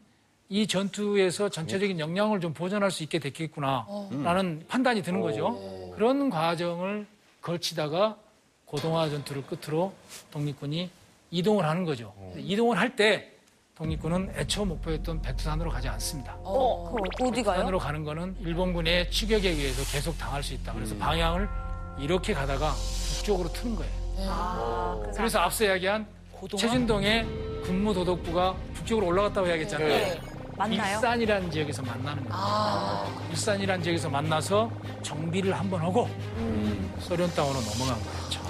[0.49, 5.93] 이 전투에서 전체적인 역량을 좀 보존할 수 있게 됐겠구나라는 판단이 드는 거죠.
[5.97, 7.07] 그런 과정을
[7.43, 8.16] 걸치다가
[8.64, 9.93] 고동화 전투를 끝으로
[10.30, 10.91] 독립군이
[11.30, 12.12] 이동을 하는 거죠.
[12.36, 13.32] 이동을 할 때
[13.74, 16.36] 독립군은 애초 목표였던 백두산으로 가지 않습니다.
[16.43, 17.55] 어, 그럼 어디 가요?
[17.55, 20.72] 백두산으로 가는 거는 일본군의 추격에 의해서 계속 당할 수 있다.
[20.74, 21.49] 그래서 방향을
[21.99, 22.74] 이렇게 가다가
[23.16, 23.93] 북쪽으로 트는 거예요.
[24.28, 26.07] 아, 그래서 앞서 이야기한
[26.59, 27.24] 최진동의
[27.64, 29.88] 군무도덕부가 북쪽으로 올라갔다고 이야기했잖아요.
[29.88, 30.20] 네.
[30.57, 30.97] 맞나요?
[30.97, 33.28] 일산이라는 지역에서 만나는 거예요.
[33.30, 34.70] 일산이라는 지역에서 만나서
[35.03, 36.07] 정비를 한번 하고
[37.01, 38.40] 소련 땅으로 넘어간 거였죠.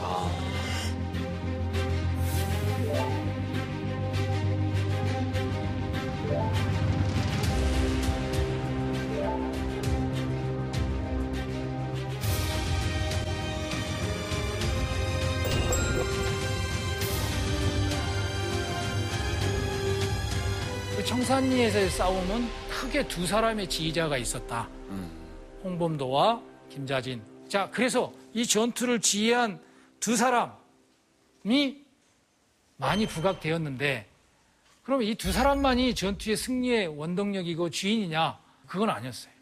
[20.96, 24.68] 그 청산리에서의 싸움은 크게 두 사람의 지휘자가 있었다.
[25.64, 27.22] 홍범도와 김자진.
[27.48, 29.61] 자, 그래서 이 전투를 지휘한
[30.01, 31.85] 두 사람이
[32.76, 34.07] 많이 부각되었는데,
[34.83, 38.39] 그럼 이 두 사람만이 전투의 승리의 원동력이고 주인이냐?
[38.66, 39.33] 그건 아니었어요.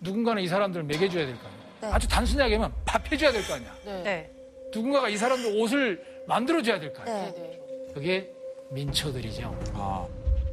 [0.00, 1.94] 누군가는 이 사람들을 먹여줘야 될 거 아니야.
[1.94, 3.74] 아주 단순하게 하면 밥 해줘야 될 거 아니야.
[3.84, 4.30] 네.
[4.72, 7.32] 누군가가 이 사람들 옷을 만들어줘야 될 거 아니야.
[7.32, 7.60] 네.
[7.94, 8.32] 그게
[8.70, 9.54] 민초들이죠.
[9.74, 10.06] 아,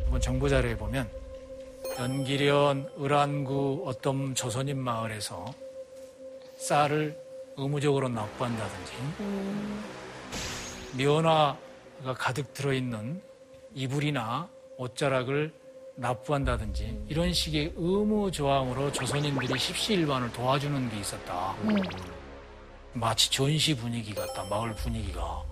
[0.07, 1.09] 이번 정보 자료에 보면
[1.97, 5.45] 연기련 을안구 어떤 조선인 마을에서
[6.59, 7.17] 쌀을
[7.55, 8.93] 의무적으로 납부한다든지
[10.97, 13.21] 면화가 가득 들어있는
[13.73, 15.53] 이불이나 옷자락을
[15.95, 21.55] 납부한다든지 이런 식의 의무 조항으로 조선인들이 십시일반을 도와주는 게 있었다.
[22.93, 25.43] 마치 전시 분위기 같다, 마을 분위기가.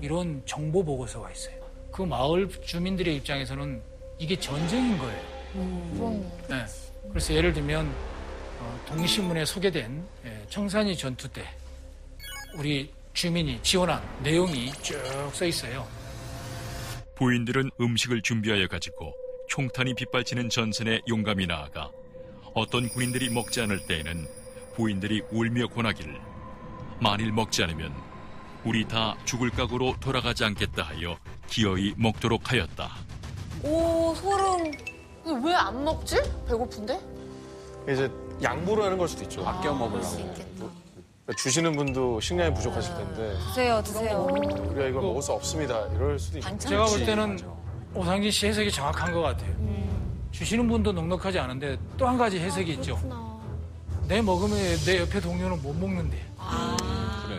[0.00, 1.54] 이런 정보 보고서가 있어요.
[1.90, 3.82] 그 마을 주민들의 입장에서는
[4.18, 5.22] 이게 전쟁인 거예요.
[6.48, 6.64] 네.
[7.10, 8.09] 그래서 예를 들면 어,
[8.86, 11.44] 동신문에 소개된 예, 청산리 전투 때
[12.56, 14.98] 우리 주민이 지원한 내용이 쭉
[15.32, 15.86] 써 있어요.
[17.16, 19.12] 부인들은 음식을 준비하여 가지고
[19.48, 21.90] 총탄이 빗발치는 전선에 용감히 나아가
[22.54, 24.26] 어떤 군인들이 먹지 않을 때에는
[24.74, 26.18] 부인들이 울며 권하기를
[27.00, 27.92] 만일 먹지 않으면
[28.64, 32.90] 우리 다 죽을 각오로 돌아가지 않겠다 하여 기어이 먹도록 하였다.
[33.62, 34.72] 오, 소름.
[35.44, 36.16] 왜 안 먹지?
[36.48, 36.98] 배고픈데?
[37.84, 38.10] 이제
[38.42, 39.46] 양보를 하는 걸 수도 있죠.
[39.46, 40.02] 아껴 먹으려고.
[40.04, 40.44] 수 있겠다.
[40.56, 44.26] 그러니까 주시는 분도 식량이 부족하실 텐데 드세요, 드세요.
[44.30, 45.86] 우리가 이걸 먹을 수 없습니다.
[45.94, 46.58] 이럴 수도 있죠.
[46.58, 47.38] 제가 볼 때는
[47.94, 49.52] 오상진 씨 해석이 정확한 것 같아요.
[50.32, 52.98] 주시는 분도 넉넉하지 않은데 또 한 가지 해석이 있죠.
[54.08, 56.16] 내 먹으면 내 옆에 동료는 못 먹는데.
[57.26, 57.38] 그래.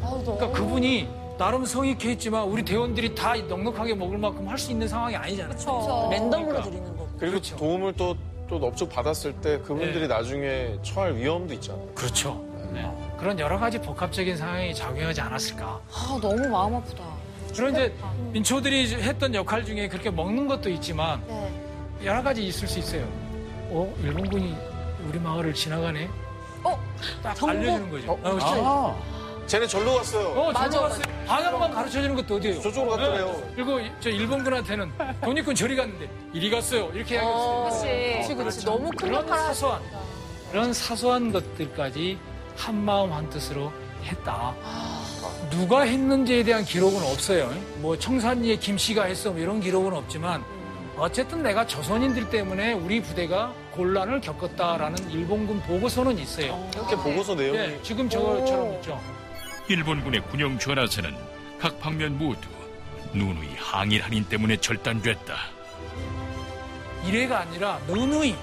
[0.00, 5.14] 그러니까 그분이 나름 성의케 했지만 우리 대원들이 다 넉넉하게 먹을 만큼 할 수 있는 상황이
[5.14, 5.50] 아니잖아요.
[5.56, 6.08] 그렇죠.
[6.10, 6.62] 랜덤으로 그러니까.
[6.70, 7.08] 드리는 거고.
[7.18, 7.56] 그리고 그렇죠.
[7.56, 8.16] 도움을 또,
[8.48, 10.06] 또 넙죽 받았을 때 그분들이 네.
[10.08, 11.86] 나중에 처할 위험도 있잖아요.
[11.94, 12.42] 그렇죠.
[12.72, 12.90] 네.
[13.18, 15.80] 그런 여러 가지 복합적인 상황이 작용하지 않았을까.
[15.92, 17.04] 아, 너무 마음 아프다.
[17.54, 17.94] 그런 이제
[18.32, 21.52] 민초들이 했던 역할 중에 그렇게 먹는 것도 있지만 네.
[22.04, 23.02] 여러 가지 있을 수 있어요.
[23.70, 24.56] 어, 일본군이
[25.06, 26.08] 우리 마을을 지나가네?
[26.64, 26.78] 어?
[27.22, 27.52] 딱 정보?
[27.58, 28.12] 알려주는 거죠.
[28.12, 28.96] 어, 아,
[29.48, 30.28] 쟤네 절로 갔어요.
[30.28, 31.02] 어, 저로 갔어요.
[31.26, 32.60] 방향만 가르쳐 주는 것도 어디예요?
[32.60, 33.26] 저쪽으로 갔더래요.
[33.26, 33.52] 네.
[33.56, 34.92] 그리고 저 일본군한테는
[35.22, 36.90] 독립군 저리 갔는데 이리 갔어요.
[36.94, 38.12] 이렇게 이야기했어요.
[38.12, 38.64] 그렇지, 그렇지.
[38.66, 39.82] 너무 큰 그런 역할을 사소한
[40.50, 42.18] 그런 사소한 것들까지
[42.56, 43.72] 한 마음 한 뜻으로
[44.04, 44.54] 했다.
[45.50, 47.50] 누가 했는지에 대한 기록은 없어요.
[47.76, 50.44] 뭐 청산리에 김 씨가 했어 뭐 이런 기록은 없지만
[50.98, 56.68] 어쨌든 내가 조선인들 때문에 우리 부대가 곤란을 겪었다라는 일본군 보고서는 있어요.
[56.74, 59.00] 이렇게 보고서 내용이 네, 지금 저처럼 있죠.
[59.68, 61.14] 일본군의 군용 전하선은
[61.60, 62.48] 각 방면 모두
[63.12, 65.36] 누누이 항일 한인 때문에 절단됐다.
[67.04, 68.34] 이래가 아니라 누누이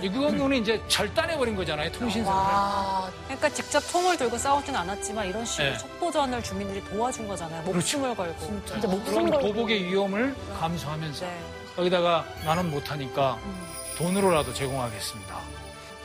[0.00, 2.30] 이그건군이 이제 절단해버린 거잖아요 통신선을.
[2.38, 5.78] 와, 그러니까 직접 총을 들고 싸우진 않았지만 이런 식으로 네.
[5.78, 7.62] 첩보전을 주민들이 도와준 거잖아요.
[7.64, 8.64] 목숨을 걸고.
[8.64, 9.48] 진짜 목숨 걸고.
[9.48, 11.40] 보복의 위험을 감수하면서 네.
[11.76, 13.68] 거기다가 나는 못하니까 음.
[13.98, 15.57] 돈으로라도 제공하겠습니다.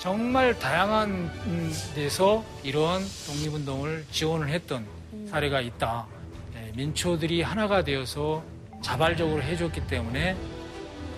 [0.04, 1.10] 정말 다양한
[1.46, 5.28] 음, 데서 이러한 독립운동을 지원을 했던 음.
[5.32, 6.06] 사례가 있다.
[6.54, 8.44] 네, 민초들이 하나가 되어서
[8.82, 10.36] 자발적으로 해줬기 때문에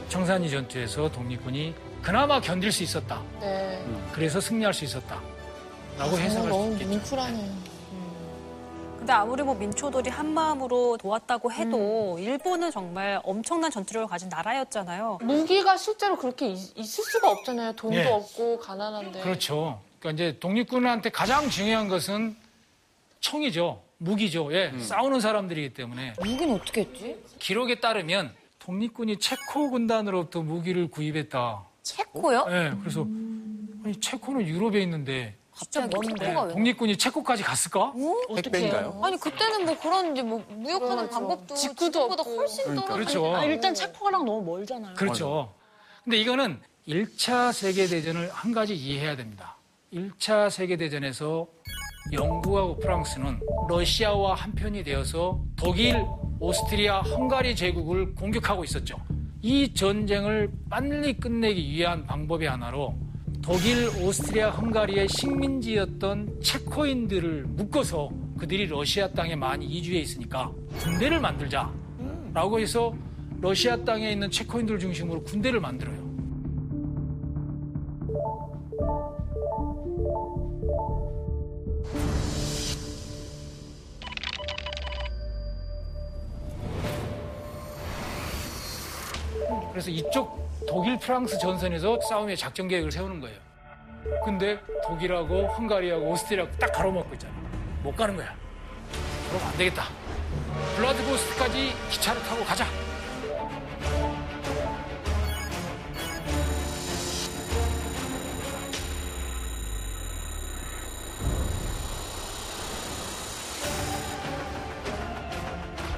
[0.09, 1.73] 청산리 전투에서 독립군이
[2.03, 3.23] 그나마 견딜 수 있었다.
[3.41, 3.83] 네.
[4.13, 5.19] 그래서 승리할 수 있었다.
[5.97, 6.89] 라고 아, 해석할 수 있겠죠.
[6.89, 7.74] 뭉클하네요.
[9.05, 15.19] 근데 아무리 뭐 민초들이 한 마음으로 도왔다고 해도 일본은 정말 엄청난 전투력을 가진 나라였잖아요.
[15.21, 17.73] 무기가 실제로 그렇게 있, 을 수가 없잖아요.
[17.73, 18.11] 돈도 네.
[18.11, 19.21] 없고 가난한데.
[19.21, 19.79] 그렇죠.
[19.99, 22.35] 그러니까 이제 독립군한테 가장 중요한 것은
[23.19, 23.79] 총이죠.
[23.99, 24.51] 무기죠.
[24.53, 26.15] 예, 싸우는 사람들이기 때문에.
[26.17, 27.23] 무기는 어떻게 했지?
[27.37, 31.63] 기록에 따르면 독립군이 체코 군단으로부터 무기를 구입했다.
[31.83, 32.47] 체코요?
[32.49, 33.01] 예, 그래서
[33.83, 35.89] 아니 체코는 유럽에 있는데 갑자기.
[36.19, 36.53] 체코가 왜?
[36.53, 37.93] 독립군이 체코까지 갔을까?
[38.35, 38.99] 택배인가요?
[39.03, 41.09] 아니 그때는 뭐 그런 이제 뭐 무역하는 그렇죠.
[41.11, 42.35] 방법도 직구도 지금보다 없고.
[42.35, 42.93] 훨씬 그러니까.
[42.93, 43.35] 그렇죠.
[43.35, 44.95] 아, 일단 체코랑 너무 멀잖아요.
[44.95, 45.53] 그렇죠.
[46.03, 49.55] 근데 이거는 1차 세계대전을 한 가지 이해해야 됩니다.
[49.93, 51.47] 1차 세계대전에서
[52.11, 53.39] 영국하고 프랑스는
[53.69, 56.05] 러시아와 한편이 되어서 독일,
[56.39, 58.97] 오스트리아, 헝가리 제국을 공격하고 있었죠.
[59.41, 62.93] 이 전쟁을 빨리 끝내기 위한 방법의 하나로
[63.45, 71.71] 독일, 오스트리아, 헝가리의 식민지였던 체코인들을 묶어서 그들이 러시아 땅에 많이 이주해 있으니까 군대를 만들자.
[72.33, 72.95] 라고 해서
[73.39, 76.03] 러시아 땅에 있는 체코인들 중심으로 군대를 만들어요.
[89.71, 93.37] 그래서 이쪽 독일, 프랑스 전선에서 싸움의 작전 계획을 세우는 거예요.
[94.23, 97.37] 근데 독일하고 헝가리하고 오스트리아하고 딱 가로막고 있잖아요.
[97.83, 98.33] 못 가는 거야.
[99.29, 99.85] 그럼 안 되겠다.
[100.75, 102.65] 블라디보스트까지 기차를 타고 가자.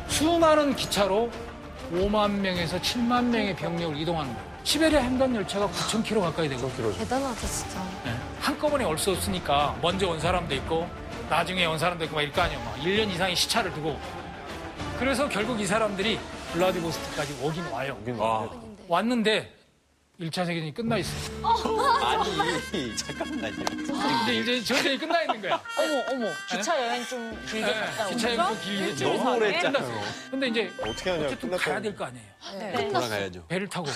[0.08, 1.30] 수많은 기차로
[1.94, 4.48] 5만 명에서 7만 명의 병력을 이동하는 거예요.
[4.64, 7.82] 시베리아 횡단 열차가 9,000km 가까이 되고 대단하다 진짜.
[8.04, 8.14] 네.
[8.42, 10.88] 한꺼번에 올 수 없으니까 먼저 온 사람도 있고
[11.30, 12.60] 나중에 온 사람도 있고 막 이럴 거 아니에요.
[12.64, 13.98] 막 1년 이상의 시차를 두고
[15.00, 16.20] 그래서 결국 이 사람들이
[16.54, 17.98] 블라디보스트까지 오긴 와요.
[18.18, 18.50] 와.
[18.88, 19.54] 왔는데
[20.20, 21.48] 1차 세계대전이 끝나 있어요.
[22.04, 23.66] 아니, 잠깐만요.
[23.66, 25.62] 근데 이제 전쟁이 끝나 있는 거야.
[25.78, 29.14] 어머 어머 기차 여행 좀 길게 네, 갔다 기차 여행도 길게 했죠.
[29.14, 29.84] 너무 오래 했잖아요.
[29.86, 30.14] 끝났어요.
[30.32, 31.26] 근데 이제 어떻게 하냐.
[31.28, 31.70] 어쨌든 끝났다고.
[31.70, 32.26] 가야 될 거 아니에요.
[32.58, 32.88] 네.
[32.88, 33.46] 돌아가야죠.
[33.48, 33.88] 배를 타고.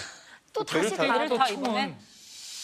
[0.54, 1.12] 또 배를 다시 타고.
[1.14, 1.98] 배를 또 타, 이번엔?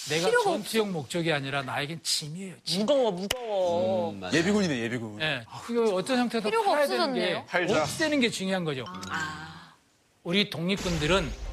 [0.09, 2.53] 내가 전투용 목적이 아니라 나에겐 짐이에요.
[2.63, 2.81] 짐.
[2.81, 4.11] 무거워 무거워.
[4.11, 4.37] 음, 맞아요.
[4.37, 5.19] 예비군이네, 예비군.
[5.21, 5.43] 예.
[5.71, 7.45] 이거 어떤 형태도 필요가 팔아야 되는 게 없어졌네요.
[7.47, 7.81] 팔자.
[7.81, 8.85] 없애는 게 중요한 거죠.
[10.23, 11.46] 우리 독립군들은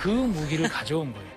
[0.00, 1.28] 그 무기를 가져온 거예요.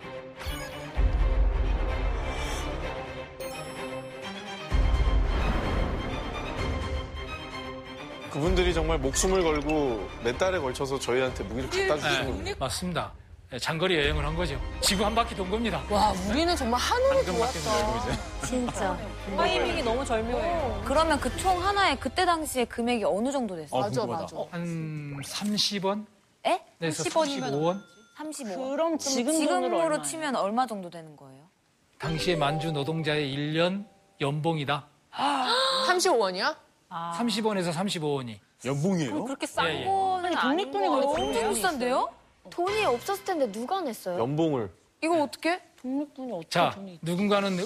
[8.31, 12.43] 그분들이 정말 목숨을 걸고 몇 달에 걸쳐서 저희한테 무기를 갖다 주시는 겁니다.
[12.51, 13.11] 네, 맞습니다.
[13.53, 14.59] 예, 장거리 여행을 한 거죠.
[14.81, 15.83] 지구 한 바퀴 돈 겁니다.
[15.91, 18.45] 와, 우리는 정말 한우를 방금밖에 좋았다.
[18.47, 18.97] 진짜.
[19.37, 20.81] 타이밍이 너무 절묘해요.
[20.85, 23.79] 그러면 그 총 하나에 그때 당시에 금액이 어느 정도 됐어요?
[23.79, 24.05] 어, 맞아.
[24.05, 24.25] 맞아.
[24.49, 26.05] 한 30원?
[26.47, 26.59] 에?
[26.79, 27.81] 내서 30원이면 35원?
[28.17, 28.55] 35.
[28.55, 30.01] 그럼 그럼 지금 지금으로, 돈으로 얼마예요?
[30.03, 31.43] 치면 얼마 정도 되는 거예요?
[31.99, 33.85] 당시에 만주 노동자의 1년
[34.21, 34.87] 연봉이다.
[35.87, 36.55] 35원이야?
[36.89, 38.37] 30원에서 35원이.
[38.65, 39.23] 연봉이에요?
[39.25, 39.85] 그렇게 싼 예, 예.
[39.85, 41.27] 거는 독립군이 거 그렇게 같은데요?
[41.27, 42.09] 엄청 비싼데요?
[42.49, 44.19] 돈이 없었을 텐데 누가 냈어요?
[44.19, 44.71] 연봉을.
[45.03, 45.61] 이거 어떻게?
[45.81, 47.57] 독립군이 어떻게 자, 돈이 누군가는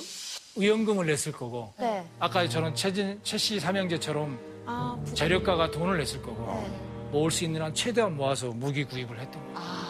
[0.56, 2.04] 의원금을 냈을 거고, 네.
[2.20, 2.44] 아까
[2.74, 7.10] 최진, 최씨 삼형제처럼 아, 부- 재력가가 돈을 냈을 거고, 네.
[7.12, 9.58] 모을 수 있는 한 최대한 모아서 무기 구입을 했던 거예요.
[9.60, 9.87] 아.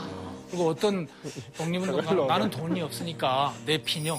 [0.49, 1.07] 그리고 어떤
[1.57, 4.17] 독립운동가는 나는 돈이 없으니까 내 피녀,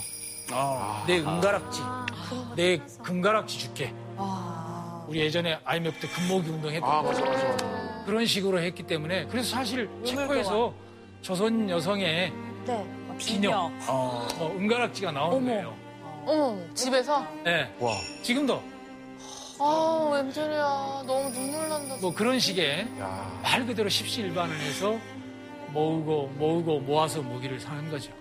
[1.07, 1.81] 내 은가락지,
[2.57, 3.93] 내 금가락지 줄게.
[5.07, 7.57] 우리 예전에 IMF 때 금모기 운동 했던 아, 맞아, 맞아.
[8.05, 10.75] 그런 식으로 했기 때문에 그래서 사실 체코에서
[11.23, 12.31] 조선 여성의
[12.67, 12.87] 네.
[13.19, 15.45] 비녀, 어, 뭐 은가락지가 나오는.
[15.47, 15.75] 거예요.
[16.27, 17.27] 어머, 집에서?
[17.43, 17.75] 네.
[17.81, 17.95] 와.
[18.23, 18.63] 지금도
[19.61, 21.03] 아, 웬일이야.
[21.07, 21.97] 너무 눈물 난다.
[22.03, 23.41] 뭐 그런 식의 야.
[23.43, 24.99] 말 그대로 십시일반을 해서
[25.73, 28.13] 모으고 모으고 모아서 무기를 사는 거죠.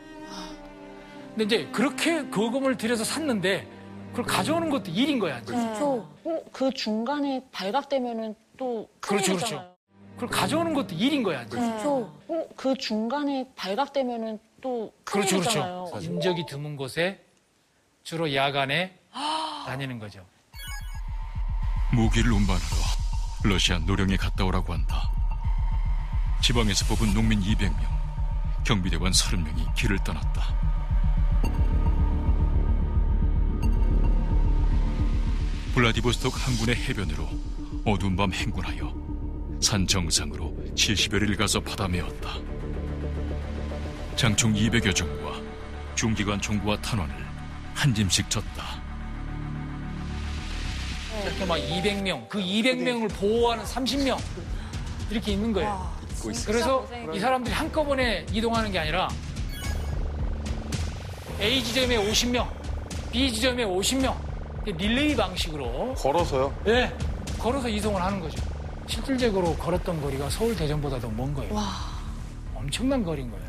[1.36, 3.68] 근데 이제 그렇게 거금을 들여서 샀는데
[4.12, 5.42] 그걸 가져오는 것도 일인 거야.
[5.42, 6.10] 그렇죠.
[6.24, 9.60] 어, 그 중간에 발각되면은 또 그렇죠, 큰일이잖아요.
[9.60, 9.78] 그렇죠.
[10.16, 11.46] 그걸 가져오는 것도 일인 거야.
[11.46, 12.12] 그렇죠.
[12.28, 15.86] 어, 그 중간에 발각되면은 또 그렇죠, 큰일이잖아요.
[15.86, 16.06] 그렇죠.
[16.06, 17.24] 인적이 드문 곳에
[18.04, 18.98] 주로 야간에
[19.68, 20.26] 다니는 거죠.
[21.94, 22.66] 무기를 운반하러
[23.44, 25.12] 러시아 노령에 갔다 오라고 한다.
[26.42, 27.86] 지방에서 뽑은 농민 200명,
[28.64, 30.56] 경비대관 30명이 길을 떠났다.
[35.74, 37.30] 블라디보스톡 항군의 해변으로
[37.86, 38.94] 어두운 밤 행군하여
[39.62, 42.36] 산 정상으로 70여리를 가서 바다메었다.
[44.16, 45.40] 장총 200여 정과
[45.96, 47.16] 중기관 총구와 탄환을
[47.76, 48.64] 한 짐씩 졌다.
[51.24, 54.20] 이렇게 막 200명, 그 200명을 보호하는 30명
[55.12, 55.97] 이렇게 있는 거예요.
[56.46, 59.08] 그래서 이 사람들이 한꺼번에 이동하는 게 아니라
[61.40, 62.48] A 지점에 50명,
[63.12, 64.16] B 지점에 50명
[64.66, 66.54] 릴레이 방식으로 걸어서요?
[66.68, 66.94] 예,
[67.40, 68.42] 걸어서 이동을 하는 거죠.
[68.88, 71.54] 실질적으로 걸었던 거리가 서울 대전보다 더 먼 거예요.
[72.56, 73.48] 엄청난 거리인 거예요.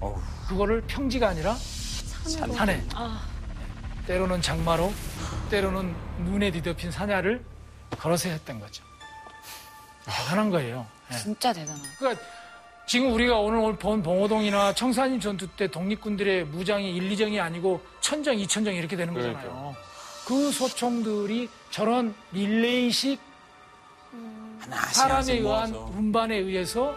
[0.00, 0.16] 어우.
[0.48, 2.82] 그거를 평지가 아니라 산에,
[4.06, 4.92] 때로는 장마로,
[5.50, 5.94] 때로는
[6.24, 7.44] 눈에 뒤덮인 산야를
[7.98, 8.82] 걸어서 했던 거죠.
[10.08, 10.86] 대단한 거예요.
[11.12, 11.16] 예.
[11.16, 11.88] 진짜 대단하다.
[11.98, 12.22] 그러니까
[12.86, 18.36] 지금 우리가 오늘 오늘 본 봉호동이나 청산리 전투 때 독립군들의 무장이 1, 2정이 아니고 천정,
[18.36, 19.76] 2천정 이렇게 되는 거잖아요.
[20.26, 23.20] 그 소총들이 저런 릴레이식
[24.60, 25.90] 하나씩 사람에 의한 모아서.
[25.96, 26.94] 운반에 의해서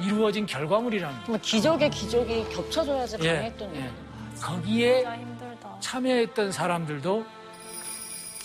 [0.00, 1.24] 이루어진 결과물이라는 거예요.
[1.24, 3.78] 정말 기적의 기적이 겹쳐져야지 예, 가능했던 예.
[3.80, 3.92] 거예요.
[4.42, 5.04] 거기에.
[5.80, 7.26] 참여했던 사람들도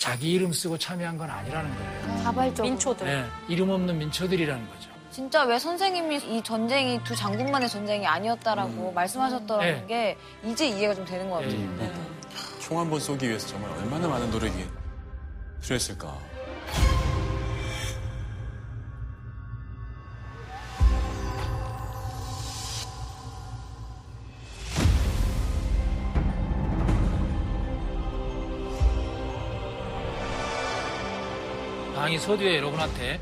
[0.02, 2.22] 자기 이름 쓰고 참여한 건 아니라는 거예요.
[2.24, 2.64] 자발적으로.
[2.64, 3.06] 민초들.
[3.06, 4.90] 예, 이름 없는 민초들이라는 거죠.
[5.12, 10.16] 진짜 왜 선생님이 이 전쟁이 두 장군만의 전쟁이 아니었다라고 말씀하셨더라는 네.
[10.42, 11.52] 게 이제 이해가 좀 되는 것 같아요.
[11.52, 11.66] 예.
[11.84, 11.92] 네.
[12.58, 14.66] 총 한 번 쏘기 위해서 정말 얼마나 많은 노력이
[15.62, 16.18] 필요했을까.
[32.02, 33.20] 당이 서두에 여러분한테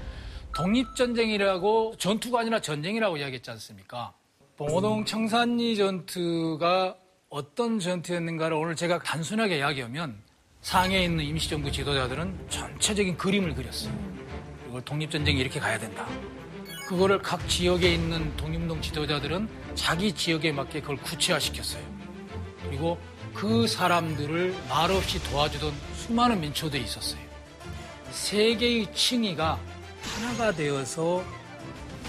[0.55, 4.15] 독립전쟁이라고 전투가 아니라 전쟁이라고 이야기했지 않습니까?
[4.57, 6.97] 봉오동 청산리 전투가
[7.29, 10.23] 어떤 전투였는가를 오늘 제가 단순하게 이야기하면
[10.63, 13.93] 상해에 있는 임시정부 지도자들은 전체적인 그림을 그렸어요.
[14.71, 16.07] 이걸 독립전쟁이 이렇게 가야 된다.
[16.89, 21.83] 그거를 각 지역에 있는 독립운동 지도자들은 자기 지역에 맞게 그걸 구체화시켰어요.
[22.63, 22.99] 그리고
[23.35, 27.30] 그 사람들을 말없이 도와주던 수많은 민초들이 있었어요.
[28.11, 29.59] 세 개의 칭의가
[30.03, 31.23] 하나가 되어서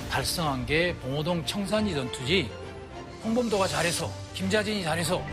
[0.09, 2.49] 달성한 게 봉오동 청산리 전투지
[3.23, 5.23] 홍범도가 잘해서 김자진이 잘해서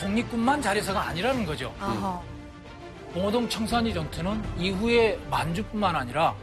[0.00, 1.74] 독립군만 잘해서가 아니라는 거죠.
[1.80, 2.20] 아하.
[3.14, 6.34] 봉오동 청산리 전투는 이후에 만주뿐만 아니라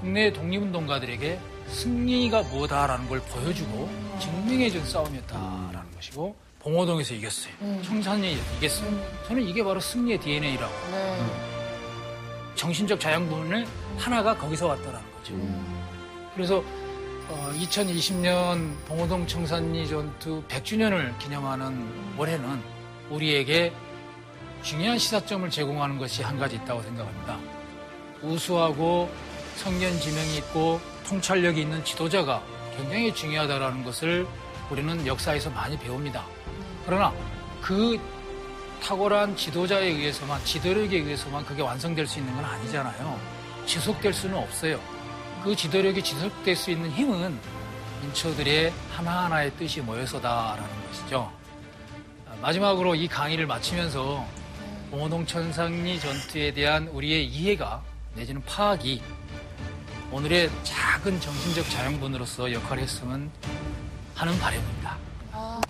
[0.00, 1.38] 국내 독립운동가들에게
[1.68, 3.88] 승리가 뭐다라는 걸 보여주고
[4.20, 7.52] 증명해준 싸움이었다라는 것이고 봉오동에서 이겼어요.
[7.82, 8.90] 청산리 이겼어요.
[9.28, 10.72] 저는 이게 바로 승리의 DNA라고.
[10.90, 11.53] 네.
[12.54, 13.66] 정신적 자양분의
[13.98, 15.34] 하나가 거기서 왔다라는 거죠.
[16.34, 16.64] 그래서
[17.58, 22.62] 2020년 봉오동 청산리 전투 100주년을 기념하는 올해는
[23.10, 23.72] 우리에게
[24.62, 27.38] 중요한 시사점을 제공하는 것이 한 가지 있다고 생각합니다.
[28.22, 29.10] 우수하고
[29.56, 32.42] 성견 지명이 있고 통찰력이 있는 지도자가
[32.76, 34.26] 굉장히 중요하다는 것을
[34.70, 36.24] 우리는 역사에서 많이 배웁니다.
[36.86, 37.12] 그러나
[37.60, 38.00] 그
[38.84, 43.18] 탁월한 지도자에 의해서만 지도력에 의해서만 그게 완성될 수 있는 건 아니잖아요.
[43.64, 44.78] 지속될 수는 없어요.
[45.42, 47.38] 그 지도력이 지속될 수 있는 힘은
[48.02, 51.32] 인초들의 하나하나의 뜻이 모여서다라는 것이죠.
[52.28, 54.26] 아, 마지막으로 이 강의를 마치면서
[54.90, 57.82] 봉호동 천상리 전투에 대한 우리의 이해가
[58.14, 59.02] 내지는 파악이
[60.12, 63.30] 오늘의 작은 정신적 자양분으로서 역할을 했으면
[64.14, 64.98] 하는 바람입니다.
[65.32, 65.60] 아,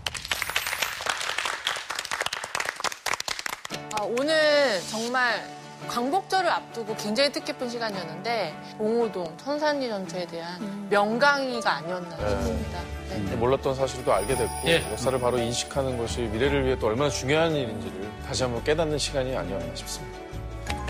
[4.05, 5.43] 오늘 정말
[5.89, 10.87] 광복절을 앞두고 굉장히 뜻깊은 시간이었는데 봉호동 천산리 전투에 대한 음.
[10.91, 12.31] 명강의가 아니었나 네.
[12.31, 12.81] 싶습니다.
[13.09, 13.17] 네.
[13.17, 13.37] 음.
[13.39, 14.83] 몰랐던 사실도 알게 됐고 예.
[14.93, 19.75] 역사를 바로 인식하는 것이 미래를 위해 또 얼마나 중요한 일인지를 다시 한번 깨닫는 시간이 아니었나
[19.75, 20.19] 싶습니다.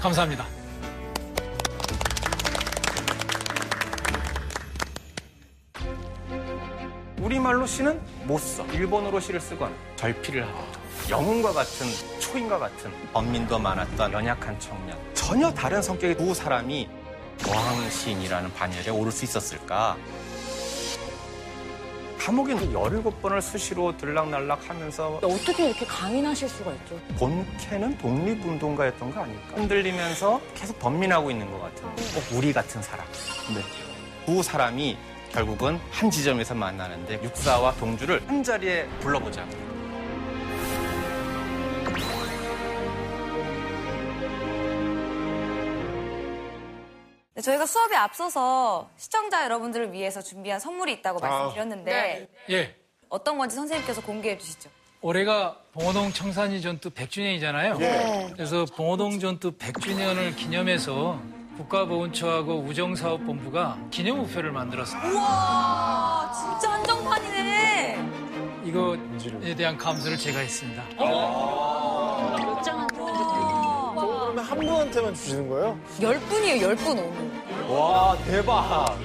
[0.00, 0.46] 감사합니다.
[7.20, 8.64] 우리말로 시는 못 써.
[8.66, 10.58] 일본어로 시를 쓰거나 절필을 하고
[11.08, 11.86] 영웅과 같은
[12.34, 14.98] 초인과 같은 언민도 많았던 연약한 청년.
[15.14, 16.88] 전혀 다른 성격의 두 사람이
[17.46, 19.96] 어항시인이라는 반열에 오를 수 있었을까?
[22.18, 26.98] 감옥에 17번을 수시로 들락날락 하면서 어떻게 이렇게 강인하실 수가 있죠?
[27.18, 29.54] 본캐는 독립운동가였던 거 아닐까?
[29.54, 33.06] 흔들리면서 계속 번민하고 있는 것 같은 꼭 우리 같은 사람.
[33.54, 33.62] 네.
[34.26, 34.96] 두 사람이
[35.30, 39.46] 결국은 한 지점에서 만나는데 육사와 동주를 한 자리에 불러보자.
[47.44, 52.74] 저희가 수업에 앞서서 시청자 여러분들을 위해서 준비한 선물이 있다고 말씀드렸는데 예.
[53.10, 54.70] 어떤 건지 선생님께서 공개해 주시죠.
[55.02, 57.78] 올해가 봉오동 청산리 전투 100주년이잖아요.
[57.78, 58.30] 네.
[58.32, 61.20] 그래서 봉오동 전투 100주년을 기념해서
[61.58, 65.10] 국가보훈처하고 우정사업본부가 기념 우표를 만들었습니다.
[65.10, 67.98] 우와 진짜 한정판이네.
[68.64, 70.82] 이거에 대한 감사를 제가 했습니다.
[74.54, 75.78] 한 분한테만 주시는 거예요?
[76.00, 77.68] 열 분이에요 열 분 오늘.
[77.68, 78.96] 와 대박.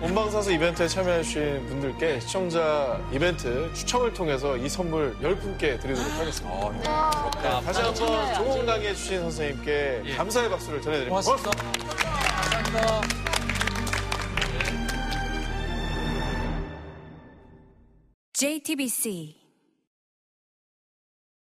[0.00, 6.70] 본방사수 이벤트에 참여해주신 분들께 시청자 이벤트 추첨을 통해서 이 선물 10분께 드리도록 하겠습니다.
[7.42, 10.14] 네, 다시 한번 좋은 강의 해주신 선생님께 예.
[10.16, 11.20] 감사의 박수를 전해드립니다.
[11.20, 11.50] 고맙습니다.
[12.72, 13.08] 감사합니다.
[18.32, 19.37] JTBC